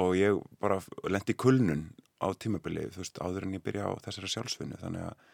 og 0.00 0.16
ég 0.16 0.40
bara 0.62 0.80
lendi 1.06 1.36
kulnun 1.38 1.90
á 2.24 2.32
tímabili, 2.40 2.88
þú 2.94 3.02
veist, 3.02 3.20
áður 3.20 3.46
en 3.46 3.56
ég 3.58 3.64
byrja 3.64 3.90
á 3.90 3.92
þessara 4.06 4.32
sjálfsvinnu, 4.32 4.80
þannig 4.80 5.04
að 5.10 5.28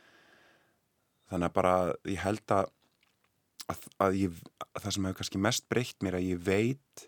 þannig 1.30 1.50
að 1.50 1.56
bara 1.56 1.75
ég 2.10 2.22
held 2.25 2.54
að, 2.54 2.70
að, 3.70 3.88
að, 4.02 4.18
ég, 4.18 4.38
að 4.66 4.84
það 4.84 4.94
sem 4.96 5.08
hefur 5.08 5.18
kannski 5.20 5.42
mest 5.46 5.66
breytt 5.72 6.04
mér 6.04 6.18
að 6.18 6.28
ég 6.28 6.44
veit 6.46 7.04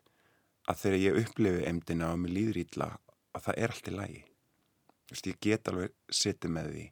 að 0.71 0.83
þegar 0.85 1.03
ég 1.03 1.23
upplifi 1.25 1.65
emdina 1.69 2.13
og 2.15 2.21
mér 2.23 2.37
líður 2.37 2.61
ítla 2.63 2.91
að 3.33 3.47
það 3.49 3.63
er 3.63 3.75
allt 3.75 3.89
í 3.89 3.95
lagi. 3.97 4.21
Vist, 5.13 5.29
ég 5.29 5.41
get 5.43 5.69
alveg 5.69 5.97
setið 6.13 6.55
með 6.55 6.75
því 6.75 6.85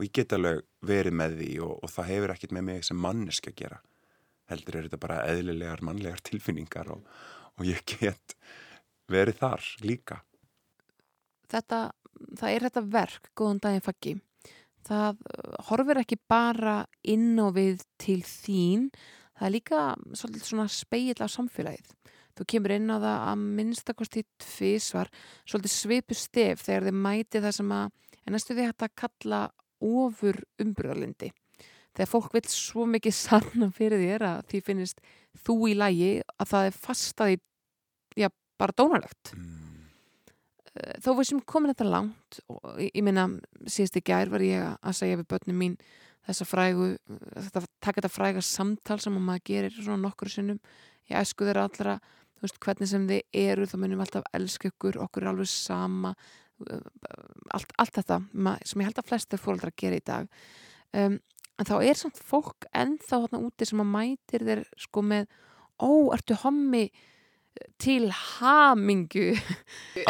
og 0.00 0.06
ég 0.06 0.14
get 0.16 0.32
alveg 0.32 0.62
verið 0.88 1.16
með 1.20 1.36
því 1.42 1.50
og, 1.66 1.72
og 1.84 1.92
það 1.92 2.10
hefur 2.10 2.32
ekkert 2.34 2.56
með 2.56 2.66
mig 2.70 2.86
sem 2.88 3.00
manneski 3.04 3.52
að 3.52 3.58
gera. 3.60 3.78
Heldur 4.50 4.78
er 4.78 4.88
þetta 4.88 5.00
bara 5.04 5.20
eðlilegar 5.28 5.84
mannlegar 5.86 6.22
tilfinningar 6.26 6.90
og, 6.94 7.04
og 7.60 7.68
ég 7.68 7.84
get 7.86 8.34
verið 9.10 9.38
þar 9.42 9.68
líka. 9.84 10.18
Þetta, 11.50 11.80
það 12.40 12.54
er 12.54 12.66
þetta 12.66 12.84
verk, 12.96 13.30
góðan 13.36 13.62
daginn 13.62 13.84
faggi 13.84 14.16
það 14.88 15.20
uh, 15.20 15.54
horfir 15.70 16.02
ekki 16.02 16.20
bara 16.30 16.82
inn 17.02 17.38
og 17.42 17.54
við 17.58 17.84
til 18.00 18.20
þín 18.26 18.90
það 19.38 19.46
er 19.48 19.54
líka 19.54 19.84
svolítið 20.12 20.46
svona 20.46 20.68
speill 20.72 21.24
af 21.24 21.32
samfélagið. 21.32 21.94
Þú 22.38 22.46
kemur 22.52 22.74
inn 22.76 22.92
á 22.92 22.96
það 22.96 23.16
að 23.30 23.44
minnstakosti 23.58 24.22
tvísvar 24.40 25.10
svolítið 25.48 25.74
svipu 25.74 26.16
stef 26.16 26.64
þegar 26.64 26.88
þið 26.88 27.00
mæti 27.06 27.42
það 27.42 27.56
sem 27.58 27.74
að 27.76 27.90
en 28.20 28.36
næstu 28.36 28.56
því 28.56 28.66
hægt 28.68 28.86
að 28.86 28.96
kalla 29.02 29.40
ofur 29.80 30.38
umbröðalindi 30.60 31.30
þegar 31.96 32.10
fólk 32.10 32.34
vil 32.36 32.44
svo 32.52 32.86
mikið 32.88 33.16
sanna 33.24 33.70
fyrir 33.74 34.02
þér 34.04 34.26
að 34.28 34.42
því 34.52 34.62
finnist 34.66 35.02
þú 35.46 35.56
í 35.70 35.78
lægi 35.78 36.12
að 36.36 36.52
það 36.52 36.68
er 36.68 36.78
fastaði 36.86 37.40
já, 38.18 38.28
bara 38.60 38.76
dónalegt. 38.76 39.34
Mm. 39.36 39.59
Þó 41.02 41.10
við 41.18 41.26
sem 41.30 41.40
komin 41.42 41.72
þetta 41.72 41.88
langt 41.90 42.38
og 42.52 42.78
ég, 42.78 43.02
minna 43.02 43.26
síðast 43.66 43.98
í 43.98 44.04
gær 44.06 44.30
var 44.30 44.44
ég 44.44 44.76
að 44.78 44.96
segja 45.00 45.18
við 45.18 45.30
börnum 45.32 45.58
mín 45.58 45.76
þessa 46.28 46.46
frægu, 46.46 46.92
þetta, 47.34 47.64
taka 47.80 47.98
þetta 47.98 48.12
fræga 48.12 48.44
samtal 48.44 49.00
sem 49.02 49.16
maður 49.16 49.46
gerir 49.50 49.74
svona 49.74 49.98
nokkur 50.04 50.30
sinnum 50.30 50.60
ég 51.10 51.18
æsku 51.18 51.48
þeirra 51.48 51.66
allra. 51.66 51.96
Þú 52.36 52.46
veist 52.46 52.60
hvernig 52.64 52.88
sem 52.88 53.08
þið 53.08 53.40
eru 53.42 53.66
þá 53.68 53.74
munum 53.76 53.98
við 53.98 54.06
alltaf 54.06 54.30
elska 54.36 54.70
ykkur, 54.70 55.00
okkur 55.04 55.26
er 55.26 55.32
alveg 55.32 55.50
sama 55.50 56.14
allt, 57.54 57.74
allt 57.80 57.98
þetta 57.98 58.20
sem 58.68 58.82
ég 58.82 58.88
held 58.88 59.00
að 59.00 59.10
flestir 59.10 59.40
fólkdra 59.40 59.72
gera 59.76 59.98
í 59.98 60.04
dag. 60.06 60.28
Um, 60.96 61.18
en 61.60 61.68
þá 61.68 61.76
er 61.78 61.98
samt 61.98 62.20
fólk 62.24 62.66
ennþá 62.76 63.24
þarna 63.24 63.42
úti 63.46 63.68
sem 63.68 63.82
að 63.82 63.92
mætir 63.94 64.46
þeir 64.46 64.64
sko 64.80 65.04
með 65.04 65.28
ó, 65.80 65.90
ertu 66.14 66.36
hommi 66.42 66.86
til 67.80 68.10
hamingu 68.12 69.32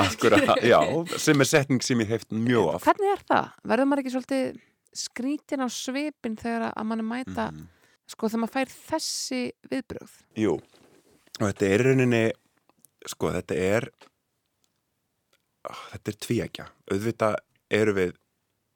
Akkurat, 0.00 0.56
já, 0.72 0.80
sem 1.20 1.40
er 1.40 1.48
setning 1.48 1.84
sem 1.84 2.02
ég 2.04 2.10
heift 2.14 2.32
mjög 2.34 2.74
af 2.74 2.88
Hvernig 2.88 3.12
er 3.14 3.24
það? 3.28 3.54
Verður 3.72 3.90
maður 3.90 4.02
ekki 4.04 4.14
svolítið 4.16 4.60
skrítin 5.00 5.64
á 5.64 5.68
svipin 5.70 6.36
þegar 6.38 6.70
að 6.70 6.88
mann 6.90 7.06
mæta 7.06 7.48
mm. 7.52 7.64
sko 8.10 8.30
þegar 8.30 8.44
maður 8.44 8.56
fær 8.56 8.76
þessi 8.90 9.42
viðbröð 9.70 10.16
Jú, 10.40 10.56
og 11.38 11.44
þetta 11.44 11.70
er 11.70 11.86
rauninni 11.86 12.24
sko 13.08 13.32
þetta 13.36 13.60
er 13.60 13.88
þetta 15.92 16.12
er 16.12 16.20
tvíækja 16.26 16.68
auðvitað 16.90 17.38
eru 17.80 17.96
við 17.96 18.14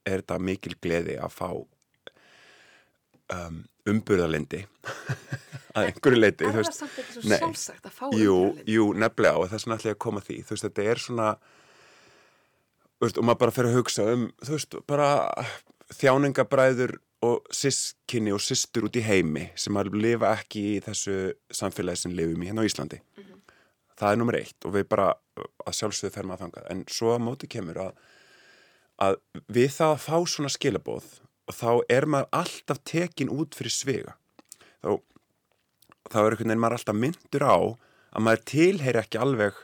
er 0.04 0.20
þetta 0.22 0.40
mikil 0.42 0.74
gleði 0.84 1.16
að 1.18 1.32
fá 1.32 1.48
um, 3.34 3.62
umburðalindi 3.88 4.64
að 5.74 5.88
einhverju 5.90 6.20
leiti 6.20 6.46
Er 6.46 6.56
það 6.56 6.70
samt 6.70 6.98
ekki 7.02 7.16
svo 7.16 7.24
sjálfsagt 7.30 7.88
að 7.88 7.96
fá 7.96 8.04
jú, 8.18 8.38
jú, 8.70 8.86
nefnilega 8.98 9.40
og 9.40 9.50
þess 9.50 9.66
vegna 9.66 9.78
ætla 9.80 9.90
ég 9.90 9.96
að 9.96 10.02
koma 10.04 10.22
að 10.22 10.28
því. 10.28 10.36
Þú 10.44 10.54
veist, 10.54 10.66
þetta 10.68 10.86
er 10.92 11.02
svona 11.02 11.28
veist, 13.02 13.18
og 13.18 13.26
maður 13.26 13.40
bara 13.42 13.56
fer 13.56 13.68
að 13.70 13.76
hugsa 13.78 14.06
um 14.12 14.28
þú 14.44 14.56
veist, 14.56 14.78
bara 14.90 15.08
þjáningabræður 15.94 16.96
og 17.24 17.52
sískinni 17.54 18.34
og 18.36 18.42
systur 18.44 18.88
út 18.88 18.98
í 19.00 19.04
heimi 19.04 19.48
sem 19.58 19.76
að 19.80 19.94
lifa 19.96 20.34
ekki 20.36 20.64
í 20.74 20.80
þessu 20.84 21.18
samfélagi 21.54 22.04
sem 22.04 22.16
lifum 22.16 22.42
í 22.44 22.50
hérna 22.50 22.64
á 22.64 22.68
Íslandi. 22.68 23.00
Það 23.94 24.10
er 24.10 24.18
nummer 24.18 24.38
eitt 24.40 24.66
og 24.66 24.74
við 24.74 24.88
bara 24.90 25.12
að 25.38 25.76
sjálfsögðu 25.78 26.14
fer 26.14 26.26
maður 26.28 26.46
þangað. 26.46 26.66
En 26.72 26.82
svo 26.90 27.12
að 27.14 27.22
móti 27.24 27.48
kemur 27.50 27.78
að, 27.86 27.92
að 29.06 29.20
við 29.54 29.70
það 29.76 29.94
að 29.94 30.02
fá 30.04 30.16
svona 30.34 30.50
skilabóð 30.52 31.12
og 31.48 31.56
þá 31.56 31.70
er 31.92 32.06
maður 32.10 32.30
alltaf 32.40 32.80
tekin 32.88 33.32
út 33.32 33.56
fyrir 33.56 33.74
svega 33.74 34.16
þá, 34.82 35.00
þá 36.10 36.18
er 36.20 36.34
einhvern 36.34 36.50
veginn 36.50 36.62
maður 36.64 36.78
alltaf 36.78 36.98
myndur 37.00 37.46
á 37.46 37.56
að 38.14 38.24
maður 38.26 38.42
tilheyri 38.50 39.00
ekki 39.02 39.20
alveg 39.22 39.60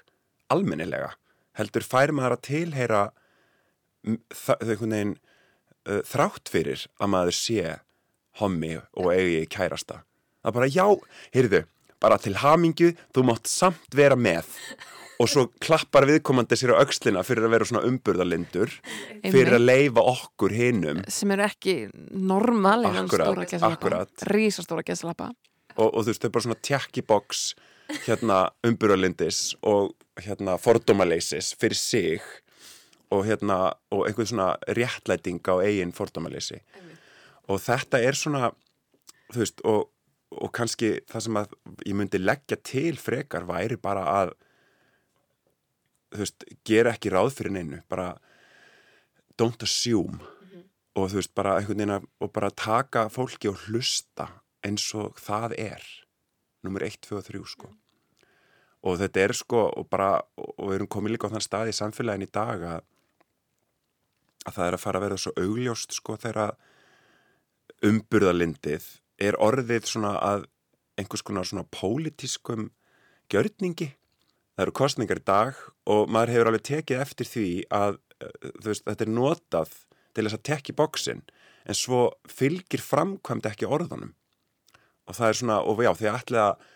almennilega 0.50 1.12
heldur 1.58 1.86
fær 1.86 2.12
maður 2.16 2.36
að 2.38 2.44
tilheyra 2.48 3.02
einhvern 4.06 4.94
veginn 4.94 5.16
uh, 5.88 6.00
þrátt 6.08 6.52
fyrir 6.52 6.86
að 7.00 7.12
maður 7.14 7.36
sé 7.36 7.64
hommi 8.40 8.76
og 8.78 9.10
eigi 9.12 9.42
kærasta. 9.50 10.00
Það 10.40 10.50
er 10.50 10.56
bara 10.56 10.70
já, 10.70 10.86
heyrðu 11.34 11.60
bara 12.00 12.16
til 12.22 12.32
hamingju, 12.40 12.94
þú 13.12 13.24
mátt 13.28 13.50
samt 13.50 13.92
vera 13.96 14.16
með. 14.16 14.48
Og 15.20 15.28
svo 15.28 15.42
klappar 15.60 16.06
viðkomandi 16.08 16.56
sér 16.56 16.72
á 16.72 16.80
aukslina 16.80 17.20
fyrir 17.28 17.44
að 17.44 17.52
vera 17.52 17.66
svona 17.68 17.82
umburðalindur 17.90 18.72
fyrir 19.20 19.58
að 19.58 19.66
leifa 19.66 20.04
okkur 20.14 20.54
hinnum 20.56 21.02
sem 21.12 21.34
eru 21.34 21.44
ekki 21.44 21.74
normal 22.16 22.86
Akkurat, 22.88 23.52
akkurat. 23.60 24.24
rísastóra 24.32 24.80
gæslappa 24.80 25.28
og, 25.76 25.88
og 25.88 26.02
þú 26.02 26.10
veist, 26.10 26.22
þau 26.22 26.28
er 26.28 26.34
bara 26.36 26.46
svona 26.46 26.62
tjekkiboks 26.68 27.42
hérna 28.06 28.38
umburðalindis 28.66 29.40
og 29.66 29.94
hérna 30.20 30.56
fordómaleysis 30.60 31.54
fyrir 31.58 31.78
sig 31.78 32.22
og 33.10 33.24
hérna 33.26 33.74
og 33.90 34.06
einhvern 34.06 34.30
svona 34.30 34.50
réttlæting 34.68 35.40
á 35.50 35.54
eigin 35.64 35.94
fordómaleysi. 35.94 36.60
Og 37.50 37.58
þetta 37.58 37.98
er 37.98 38.14
svona 38.14 38.52
þú 39.32 39.42
veist, 39.42 39.62
og, 39.66 39.88
og 40.30 40.52
kannski 40.54 40.92
það 41.10 41.26
sem 41.26 41.40
að 41.40 41.56
ég 41.86 41.98
myndi 41.98 42.20
leggja 42.22 42.58
til 42.62 42.98
frekar 43.00 43.46
væri 43.48 43.78
bara 43.80 44.04
að 44.22 44.34
þú 46.14 46.22
veist, 46.24 46.46
gera 46.66 46.94
ekki 46.94 47.12
ráð 47.14 47.32
fyrir 47.38 47.54
neinu, 47.54 47.80
bara 47.90 48.12
don't 49.38 49.62
assume. 49.66 50.20
Og 50.98 51.10
þú 51.10 51.20
veist, 51.20 51.34
bara 51.38 51.58
einhvern 51.58 51.78
veginn 51.78 51.96
að 51.98 52.06
og 52.20 52.32
bara 52.34 52.50
taka 52.50 53.08
fólki 53.12 53.50
og 53.50 53.66
hlusta 53.66 54.28
eins 54.66 54.86
og 54.94 55.18
það 55.20 55.56
er. 55.58 55.84
Nummer 56.64 56.84
1, 56.84 57.00
2 57.06 57.18
og 57.20 57.26
3 57.26 57.42
sko. 57.48 57.70
Og 58.88 58.96
þetta 59.00 59.22
er 59.24 59.36
sko 59.36 59.66
og 59.76 59.88
bara, 59.92 60.20
og 60.36 60.70
við 60.70 60.78
erum 60.78 60.90
komið 60.92 61.14
líka 61.14 61.28
á 61.28 61.32
þann 61.34 61.44
stað 61.44 61.72
í 61.72 61.76
samfélagin 61.76 62.24
í 62.24 62.32
dag 62.32 62.64
að 62.64 62.80
að 64.48 64.56
það 64.56 64.66
er 64.66 64.76
að 64.76 64.82
fara 64.84 65.00
að 65.00 65.04
vera 65.04 65.20
svo 65.20 65.32
augljóst 65.36 65.96
sko 65.96 66.16
þegar 66.20 66.54
umburðalindið 67.84 68.86
er 69.20 69.36
orðið 69.40 69.88
svona 69.88 70.14
að 70.24 70.46
einhvers 71.00 71.24
konar 71.24 71.48
svona 71.48 71.66
pólitískum 71.72 72.70
gjörningi. 73.32 73.90
Það 74.56 74.64
eru 74.64 74.76
kostningar 74.76 75.20
í 75.20 75.26
dag 75.28 75.60
og 75.88 76.08
maður 76.12 76.34
hefur 76.34 76.50
alveg 76.50 76.64
tekið 76.68 77.04
eftir 77.04 77.28
því 77.28 77.46
að 77.72 78.00
uh, 78.00 78.32
veist, 78.64 78.84
þetta 78.88 79.06
er 79.06 79.12
notað 79.12 79.76
til 80.16 80.24
þess 80.24 80.38
að 80.38 80.46
tekja 80.50 80.76
bóksinn 80.76 81.22
en 81.68 81.76
svo 81.76 82.00
fylgir 82.28 82.82
framkvæmt 82.84 83.48
ekki 83.52 83.68
orðunum 83.68 84.14
og 85.10 85.16
það 85.18 85.28
er 85.28 85.38
svona, 85.40 85.60
og 85.66 85.82
já, 85.82 85.90
því 85.98 86.10
ætla 86.14 86.44
að 86.46 86.66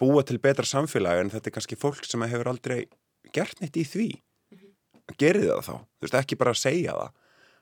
búa 0.00 0.24
til 0.26 0.38
betra 0.42 0.66
samfélagi 0.66 1.24
en 1.24 1.32
þetta 1.32 1.50
er 1.50 1.56
kannski 1.56 1.78
fólk 1.78 2.06
sem 2.06 2.22
hefur 2.24 2.52
aldrei 2.52 2.84
gert 3.34 3.60
neitt 3.60 3.76
í 3.76 3.84
því. 3.86 4.10
Gerið 5.18 5.50
það 5.50 5.64
þá, 5.66 5.74
þú 5.74 6.06
veist, 6.06 6.20
ekki 6.20 6.38
bara 6.40 6.54
að 6.54 6.62
segja 6.62 6.94
það. 6.96 7.16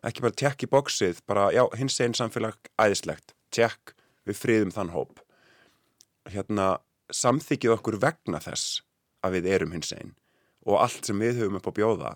Ekki 0.08 0.23
bara 0.23 0.38
tjekk 0.38 0.62
í 0.62 0.70
bóksið 0.70 1.23
bara, 1.26 1.49
já, 1.56 1.64
hins 1.80 1.97
einn 2.04 2.14
samfélag 2.14 2.70
æðislegt. 2.78 3.35
Tjekk, 3.54 3.97
við 4.28 4.38
friðum 4.38 4.75
þann 4.75 4.92
hóp. 4.94 5.25
Hérna 6.28 6.76
samþykið 7.14 7.75
okkur 7.78 7.99
vegna 8.02 8.40
þess 8.44 8.82
að 9.25 9.38
við 9.38 9.52
erum 9.56 9.75
hins 9.75 9.92
einn 9.97 10.12
og 10.68 10.82
allt 10.82 11.06
sem 11.08 11.20
við 11.20 11.40
höfum 11.40 11.58
upp 11.58 11.70
á 11.70 11.76
bjóða 11.78 12.11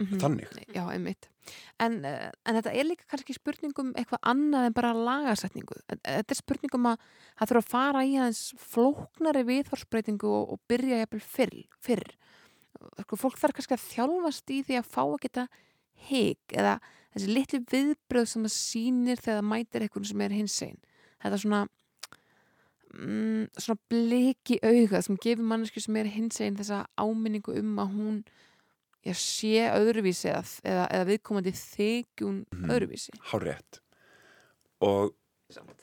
þannig 0.00 0.48
Já, 0.74 0.82
einmitt. 0.90 1.28
En, 1.82 1.98
uh, 2.06 2.30
en 2.46 2.58
þetta 2.58 2.72
er 2.72 2.86
líka 2.86 3.06
kannski 3.10 3.34
spurningum 3.36 3.92
eitthvað 3.98 4.22
annað 4.32 4.68
en 4.68 4.76
bara 4.76 4.92
lagasetningu. 4.96 5.78
Þetta 5.90 6.34
er 6.34 6.38
spurningum 6.38 6.88
að 6.92 7.04
það 7.38 7.52
þurfa 7.52 7.62
að 7.62 7.72
fara 7.72 8.04
í 8.06 8.14
aðeins 8.16 8.42
flóknari 8.62 9.44
viðhorsbreytingu 9.50 10.30
og, 10.30 10.54
og 10.54 10.62
byrja 10.70 11.02
jafnvel 11.02 11.22
fyrr. 11.34 11.58
fyrr. 11.82 12.08
Sko, 13.02 13.18
fólk 13.20 13.38
þarf 13.38 13.58
kannski 13.58 13.76
að 13.76 13.86
þjálfast 13.90 14.54
í 14.54 14.62
því 14.66 14.80
að 14.80 14.90
fá 14.94 15.02
að 15.04 15.20
geta 15.26 15.46
hig 16.08 16.56
eða 16.56 16.78
þessi 17.12 17.28
litlu 17.30 17.60
viðbröð 17.70 18.26
sem 18.30 18.46
það 18.46 18.56
sýnir 18.56 19.22
þegar 19.22 19.38
það 19.40 19.50
mætir 19.50 19.84
eitthvað 19.84 20.10
sem 20.10 20.24
er 20.24 20.36
hins 20.36 20.58
einn. 20.64 20.80
Þetta 21.22 21.36
er 21.36 21.42
svona 21.44 21.62
mm, 22.94 23.42
svona 23.58 23.80
bliki 23.92 24.58
auga 24.62 25.02
sem 25.04 25.18
gefur 25.22 25.46
mannesku 25.46 25.82
sem 25.82 25.98
er 26.00 26.10
hins 26.12 26.40
einn 26.42 26.58
þessa 26.58 26.84
áminningu 27.00 27.54
um 27.60 27.76
að 27.82 27.98
hún 27.98 28.22
ég 29.08 29.18
sé 29.18 29.54
öðruvísi 29.72 30.28
eða, 30.30 30.42
eða, 30.64 30.84
eða 30.94 31.08
viðkomandi 31.10 31.52
þykjun 31.58 32.38
Mhm. 32.52 32.70
öðruvísi. 32.70 33.14
Hárétt 33.32 33.80
og, 34.80 35.14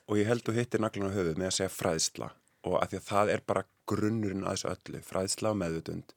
og 0.07 0.17
ég 0.17 0.27
held 0.27 0.43
þú 0.43 0.55
hittir 0.55 0.79
naglun 0.83 1.11
á 1.11 1.15
höfuð 1.15 1.37
með 1.37 1.49
að 1.51 1.57
segja 1.57 1.73
fræðsla. 1.75 2.31
Og 2.67 2.75
að 2.81 2.89
því 2.91 2.97
að 2.99 3.07
það 3.09 3.29
er 3.33 3.41
bara 3.47 3.63
grunnurinn 3.87 4.43
að 4.43 4.55
þessu 4.55 4.69
öllu, 4.73 5.01
fræðsla 5.07 5.51
og 5.53 5.59
meðvutund 5.61 6.13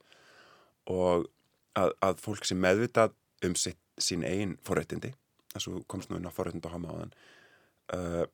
og 0.90 1.26
að, 1.78 1.92
að 2.02 2.18
fólk 2.24 2.44
sem 2.44 2.58
meðvitað 2.60 3.14
um 3.46 3.54
sitt, 3.58 3.78
sín 4.00 4.24
eigin 4.26 4.56
forréttindi 4.66 5.12
þess 5.52 5.68
að 5.68 5.82
komst 5.90 6.10
nú 6.10 6.18
inn 6.18 6.26
á 6.26 6.32
hama 6.72 6.90
á 6.90 6.94
þann 6.98 7.12
uh, 7.94 8.24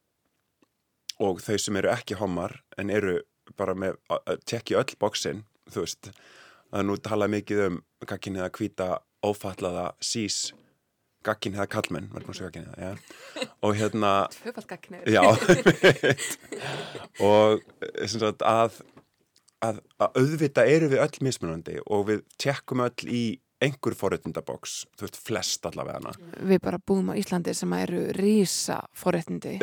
og 1.19 1.41
þau 1.43 1.59
sem 1.59 1.77
eru 1.81 1.91
ekki 1.93 2.17
homar 2.21 2.61
en 2.79 2.91
eru 2.95 3.19
bara 3.59 3.75
með 3.75 3.97
að 4.13 4.43
tekja 4.47 4.79
öll 4.81 4.97
bóksinn, 5.01 5.45
þú 5.73 5.85
veist 5.85 6.11
að 6.73 6.89
nú 6.89 6.97
tala 7.03 7.29
mikið 7.31 7.65
um 7.67 7.81
gagginniða 8.07 8.51
hvíta 8.55 8.89
ófallaða 9.25 9.93
sís 10.05 10.53
kallmenn 11.25 12.09
að 12.15 12.31
segja 12.31 12.49
gagginniða, 12.49 12.79
já 12.79 12.93
og 13.65 13.75
hérna, 13.77 14.13
og 17.29 17.61
sem 18.07 18.23
sagt 18.23 18.45
að, 18.47 18.79
að, 19.65 19.83
að 19.99 20.23
auðvita 20.23 20.63
eru 20.71 20.87
við 20.95 21.05
öll 21.05 21.19
mismunandi 21.27 21.77
og 21.87 22.01
við 22.13 22.25
tjekkum 22.39 22.85
öll 22.87 23.11
í 23.11 23.23
einhver 23.59 23.97
forréttindaboks, 23.99 24.85
þú 24.95 25.07
veist, 25.07 25.17
flest 25.27 25.65
allavega 25.67 25.99
hana. 25.99 26.13
Við 26.47 26.61
bara 26.63 26.79
búum 26.79 27.11
á 27.11 27.19
Íslandi 27.19 27.51
sem 27.59 27.73
eru 27.75 28.05
rísa 28.15 28.79
forréttindi. 28.95 29.57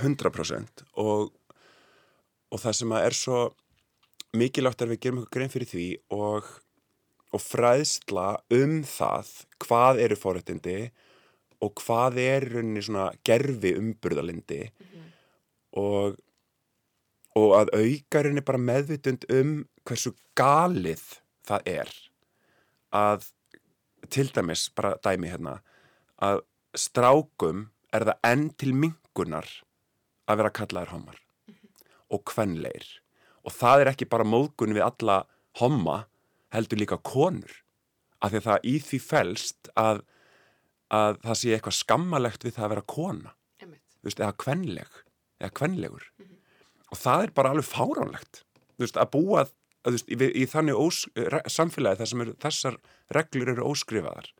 100% 0.00 0.86
og, 1.02 1.34
og 2.48 2.62
það 2.62 2.78
sem 2.80 2.94
að 2.96 3.04
er 3.10 3.14
svo 3.18 3.42
mikilvægt 4.36 4.82
er 4.82 4.88
að 4.88 4.94
við 4.94 5.02
gerum 5.04 5.20
eitthvað 5.20 5.36
grein 5.36 5.52
fyrir 5.52 5.70
því 5.70 5.86
og, 6.16 6.50
og 7.32 7.42
fræðsla 7.42 8.26
um 8.58 8.78
það 8.88 9.32
hvað 9.64 10.02
eru 10.06 10.18
forréttindi 10.18 10.76
og 11.62 11.82
hvað 11.84 12.18
er 12.22 12.48
rauninni 12.54 12.82
svona 12.84 13.10
gerfi 13.26 13.74
umburðalindi 13.78 14.62
og, 15.78 16.16
og 17.38 17.52
að 17.58 17.74
auka 17.76 18.22
rauninni 18.24 18.46
bara 18.46 18.62
meðvitund 18.70 19.28
um 19.32 19.52
hversu 19.88 20.14
galið 20.38 21.04
það 21.46 21.68
er. 21.68 21.92
Að 22.92 23.28
til 24.12 24.28
dæmis, 24.34 24.66
bara 24.74 24.96
dæmi 25.04 25.30
hérna 25.30 25.60
að 26.22 26.42
strákum 26.78 27.68
er 27.92 28.06
það 28.08 28.26
enn 28.32 28.48
til 28.58 28.72
mingunar 28.74 29.48
að 30.26 30.40
vera 30.40 30.54
kallaðir 30.56 30.94
hommar 30.94 31.18
og 32.12 32.24
kvenleir 32.28 32.86
og 33.42 33.54
það 33.54 33.84
er 33.84 33.92
ekki 33.92 34.08
bara 34.10 34.26
móðgun 34.28 34.74
við 34.76 34.86
alla 34.86 35.22
homma 35.60 36.04
heldur 36.54 36.80
líka 36.80 36.98
konur. 37.02 37.52
Af 38.22 38.32
því 38.32 38.40
að 38.40 38.48
það 38.48 38.68
í 38.68 38.74
því 38.86 39.00
felst 39.02 39.70
að, 39.78 40.02
að 40.94 41.18
það 41.24 41.40
sé 41.40 41.54
eitthvað 41.56 41.78
skammalegt 41.78 42.46
við 42.46 42.54
það 42.58 42.66
að 42.66 42.74
vera 42.74 42.90
kona. 42.94 43.34
Veist, 44.02 44.20
eða 44.20 44.36
kvenleg 44.38 45.02
eða 45.42 45.54
kvenlegur. 45.58 46.06
Og 46.92 47.00
það 47.00 47.26
er 47.26 47.34
bara 47.34 47.52
alveg 47.54 47.66
fáránlegt. 47.66 48.42
Veist, 48.80 48.98
að 49.00 49.10
búa 49.16 49.42
að, 49.44 49.52
veist, 49.90 50.10
í, 50.10 50.30
í 50.42 50.46
þannig 50.50 50.78
ós, 50.78 51.02
samfélagi 51.50 52.02
þar 52.02 52.10
sem 52.12 52.24
er, 52.24 52.32
þessar 52.46 52.78
reglur 53.16 53.52
eru 53.54 53.68
óskrifaðar. 53.72 54.30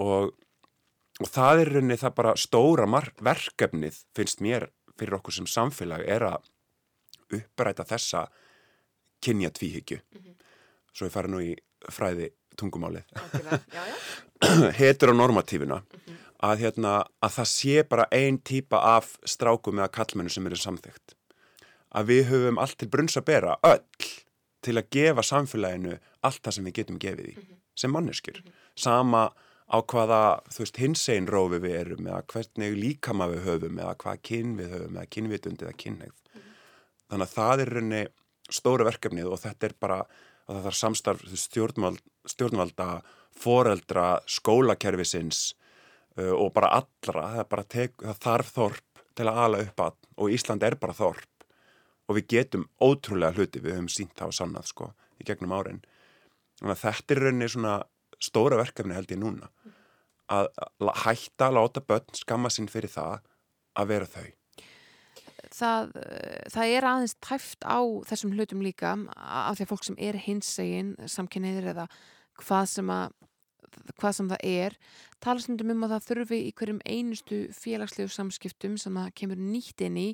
Og, 0.00 0.32
og 1.20 1.32
það 1.32 1.62
er 1.62 1.72
rauninni 1.74 2.00
það 2.00 2.16
bara 2.20 2.36
stóra 2.40 2.88
verkefnið 3.24 4.02
finnst 4.16 4.44
mér 4.44 4.70
fyrir 4.96 5.18
okkur 5.18 5.36
sem 5.36 5.48
samfélag 5.50 6.04
er 6.08 6.24
að 6.30 6.52
uppræta 7.32 7.86
þessa 7.88 8.26
kynja 9.24 9.50
tvíhyggju. 9.50 10.00
Svo 10.92 11.08
ég 11.08 11.14
fara 11.14 11.30
nú 11.30 11.42
í 11.42 11.54
fræði 11.92 12.30
tungumálið. 12.56 13.04
Heteronormatífuna 14.80 15.80
að, 16.44 16.62
hérna, 16.64 16.98
að 17.24 17.36
það 17.38 17.50
sé 17.52 17.84
bara 17.88 18.08
ein 18.12 18.38
típa 18.44 18.80
af 18.96 19.16
strákum 19.24 19.80
eða 19.80 19.92
kallmennu 19.98 20.32
sem 20.32 20.46
eru 20.48 20.58
samþygt 20.60 21.16
að 21.96 22.10
við 22.12 22.22
höfum 22.30 22.60
allt 22.60 22.76
til 22.80 22.90
brunns 22.92 23.16
að 23.16 23.28
bera 23.30 23.56
öll 23.64 24.10
til 24.66 24.76
að 24.76 24.90
gefa 24.92 25.24
samfélaginu 25.24 25.96
allt 26.26 26.42
það 26.44 26.56
sem 26.56 26.68
við 26.68 26.78
getum 26.80 27.00
gefið 27.00 27.32
í 27.32 27.34
sem 27.76 27.92
manneskjur. 27.92 28.40
Sama 28.76 29.28
á 29.66 29.78
hvaða 29.80 30.20
þú 30.52 30.62
veist 30.62 30.80
hinsegin 30.80 31.30
rófi 31.30 31.60
við 31.62 31.76
erum 31.80 32.08
eða 32.08 32.22
hvernig 32.32 32.76
líkama 32.78 33.28
við 33.32 33.48
höfum 33.48 33.80
eða 33.82 33.96
hvað 34.02 34.22
kyn 34.28 34.54
við 34.60 34.74
höfum 34.76 34.98
eða 34.98 35.12
kynvitundi 35.16 35.66
eða 35.66 35.80
kynneigð 35.82 36.25
þannig 37.10 37.26
að 37.28 37.34
það 37.36 37.62
er 37.62 37.72
rauninni 37.74 38.02
stóra 38.52 38.86
verkefnið 38.86 39.30
og 39.30 39.42
þetta 39.42 39.68
er 39.68 39.74
bara 39.82 40.00
að 40.46 40.58
það 40.58 40.66
þarf 40.66 40.78
samstarf 40.78 41.38
stjórnvald, 41.42 42.02
stjórnvalda, 42.30 42.88
foreldra, 43.36 44.06
skólakerfisins 44.30 45.40
uh, 46.18 46.34
og 46.36 46.52
bara 46.54 46.70
allra, 46.78 47.24
það, 47.34 47.48
bara 47.50 47.66
tek, 47.76 47.96
það 48.02 48.22
þarf 48.26 48.52
þorp 48.54 49.02
til 49.16 49.26
að 49.30 49.42
ala 49.46 49.64
upp 49.64 49.82
að. 49.82 49.98
Og 50.16 50.32
Ísland 50.32 50.64
er 50.64 50.78
bara 50.80 50.96
þorp. 50.96 51.46
Og 52.06 52.18
við 52.20 52.28
getum 52.36 52.68
ótrúlega 52.78 53.34
hluti, 53.34 53.60
við 53.60 53.74
höfum 53.74 53.90
sínt 53.90 54.14
það 54.16 54.30
á 54.30 54.38
sannað 54.38 54.70
sko 54.70 54.90
í 55.18 55.26
gegnum 55.26 55.56
árin. 55.56 55.82
Þannig 56.60 56.76
að 56.76 56.82
þetta 56.84 57.14
er 57.14 57.22
rauninni 57.24 57.50
svona 57.50 57.76
stóra 58.22 58.60
verkefni 58.60 58.96
held 58.96 59.10
ég 59.12 59.20
núna. 59.20 59.50
Að 60.30 60.48
hætta 61.02 61.50
að 61.50 61.58
láta 61.58 61.82
börn 61.86 62.14
skamma 62.16 62.50
sinn 62.50 62.70
fyrir 62.70 62.92
það 62.92 63.26
að 63.76 63.90
vera 63.90 64.08
þau 64.10 64.28
það, 65.56 65.92
það 66.54 66.74
er 66.76 66.88
aðeins 66.90 67.16
tæft 67.24 67.66
á 67.66 67.80
þessum 68.08 68.34
hlutum 68.36 68.64
líka 68.64 68.94
af 69.16 69.56
því 69.56 69.66
að 69.66 69.72
fólk 69.72 69.86
sem 69.88 70.00
er 70.08 70.18
hinsegin 70.26 70.94
samkynniðir 71.08 71.72
eða 71.74 71.86
hvað 72.42 72.66
sem 72.76 72.92
að 72.92 73.14
hvað 74.00 74.14
sem 74.16 74.28
það 74.30 74.44
er, 74.48 74.74
tala 75.20 75.42
stundum 75.42 75.72
um 75.74 75.84
að 75.84 75.94
það 75.96 76.06
þurfi 76.08 76.38
í 76.46 76.52
hverjum 76.56 76.82
einustu 76.88 77.38
félagslegu 77.52 78.12
samskiptum 78.12 78.76
sem 78.80 78.96
það 78.96 79.14
kemur 79.20 79.40
nýtt 79.40 79.84
inn 79.84 79.98
í 80.00 80.08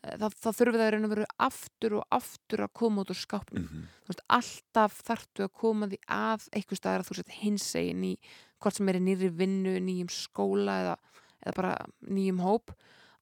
það, 0.00 0.36
það 0.40 0.56
þurfi 0.58 0.80
það 0.80 0.96
að 0.98 1.12
vera 1.12 1.26
aftur 1.46 1.96
og 1.98 2.16
aftur 2.16 2.64
að 2.64 2.72
koma 2.80 3.04
út 3.04 3.12
úr 3.12 3.18
skápnum 3.18 3.62
mm 3.62 3.68
-hmm. 3.68 4.24
alltaf 4.38 4.98
þartu 5.06 5.46
að 5.46 5.52
koma 5.52 5.88
því 5.90 5.98
að 6.08 6.48
eitthvað 6.52 6.80
staðar 6.80 7.04
að 7.04 7.08
þú 7.08 7.16
sett 7.20 7.36
hinsegin 7.40 8.04
í 8.04 8.14
hvort 8.58 8.76
sem 8.76 8.88
er 8.88 9.00
nýri 9.00 9.30
vinnu, 9.30 9.78
nýjum 9.80 10.10
skóla 10.10 10.80
eða, 10.82 10.96
eða 11.44 11.56
bara 11.56 11.74
nýjum 12.00 12.40
hóp 12.40 12.74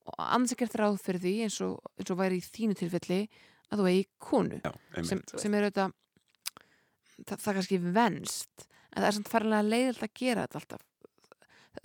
og 0.08 0.14
annars 0.18 0.54
er 0.54 0.60
gert 0.62 0.78
ráð 0.80 1.00
fyrir 1.02 1.22
því 1.22 1.34
eins 1.46 1.58
og, 1.64 1.80
eins 1.98 2.12
og 2.12 2.20
væri 2.20 2.40
í 2.40 2.46
þínu 2.46 2.78
tilfelli 2.78 3.20
að 3.72 3.80
þú 3.80 3.88
eigi 3.90 4.06
konu 4.22 4.60
Já, 4.62 4.72
sem, 5.00 5.20
sem 5.38 5.54
er 5.54 5.66
auðvitað 5.68 5.94
það, 7.22 7.36
það 7.36 7.58
kannski 7.58 7.80
venst 7.84 8.66
en 8.92 9.00
það 9.00 9.08
er 9.08 9.16
samt 9.18 9.32
farilega 9.32 9.68
leiðilt 9.68 10.04
að 10.04 10.16
gera 10.20 10.46
þetta 10.46 10.60
alltaf. 10.60 10.88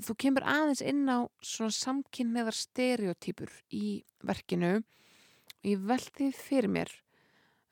Þú 0.04 0.16
kemur 0.20 0.46
aðeins 0.52 0.84
inn 0.84 1.06
á 1.08 1.20
svona 1.40 1.76
samkynneðar 1.78 2.58
stereotýpur 2.58 3.54
í 3.72 3.86
verkinu 4.28 4.74
og 4.82 5.70
ég 5.72 5.86
veldi 5.88 6.32
fyrir 6.36 6.72
mér 6.74 6.92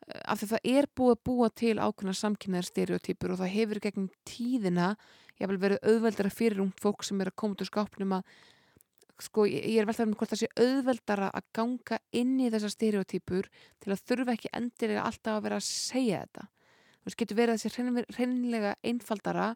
af 0.06 0.40
því 0.40 0.50
það 0.54 0.68
er 0.70 0.88
búið 0.96 1.16
að 1.16 1.22
búa 1.28 1.50
til 1.50 1.76
ákveðna 1.82 2.16
samkynneðar 2.16 2.70
stereotýpur 2.70 3.34
og 3.34 3.42
það 3.42 3.54
hefur 3.56 3.82
gegnum 3.84 4.10
tíðina 4.30 4.92
ég 5.42 5.50
vil 5.52 5.60
verið 5.60 5.88
auðveldara 5.90 6.32
fyrir 6.32 6.62
ung 6.64 6.72
fólk 6.80 7.04
sem 7.04 7.20
er 7.22 7.32
að 7.32 7.40
koma 7.42 7.60
til 7.60 7.68
skápnum 7.68 8.16
að 8.20 8.36
sko 9.24 9.46
ég 9.48 9.78
er 9.80 9.88
veltað 9.88 10.10
um 10.10 10.16
hvort 10.20 10.34
það 10.34 10.42
sé 10.42 10.50
auðveldara 10.60 11.30
að 11.32 11.46
ganga 11.56 12.00
inn 12.12 12.34
í 12.44 12.50
þessar 12.52 12.74
stereotýpur 12.74 13.48
til 13.84 13.94
að 13.94 14.04
þurfa 14.10 14.36
ekki 14.36 14.52
endilega 14.58 15.06
alltaf 15.08 15.38
að 15.38 15.46
vera 15.46 15.60
að 15.62 15.68
segja 15.70 16.24
þetta 16.26 16.48
þú 16.50 17.08
veist, 17.08 17.20
getur 17.22 17.40
verið 17.40 17.56
að 17.56 17.62
sé 17.64 17.72
hreinlega 18.18 18.74
einfaldara 18.84 19.48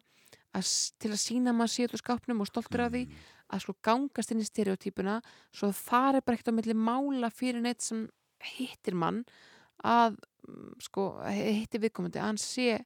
að, 0.56 0.72
til 1.02 1.10
að 1.12 1.20
sína 1.20 1.54
maður 1.56 1.94
úr 1.94 2.02
skápnum 2.02 2.40
og 2.40 2.48
stoltur 2.48 2.86
af 2.86 2.94
því 2.94 3.04
að 3.50 3.64
sko 3.64 3.76
gangast 3.84 4.32
inn 4.32 4.42
í 4.42 4.48
stereotýpuna 4.48 5.20
svo 5.52 5.70
það 5.76 6.20
er 6.20 6.24
bara 6.24 6.38
ekkert 6.38 6.52
á 6.54 6.58
milli 6.58 6.76
mála 6.76 7.30
fyrir 7.34 7.62
neitt 7.64 7.84
sem 7.84 8.06
hittir 8.56 8.96
mann 8.96 9.24
að 9.84 10.16
sko 10.82 11.12
hittir 11.26 11.82
viðkomandi 11.82 12.20
að 12.20 12.30
hann 12.30 12.40
sé 12.40 12.78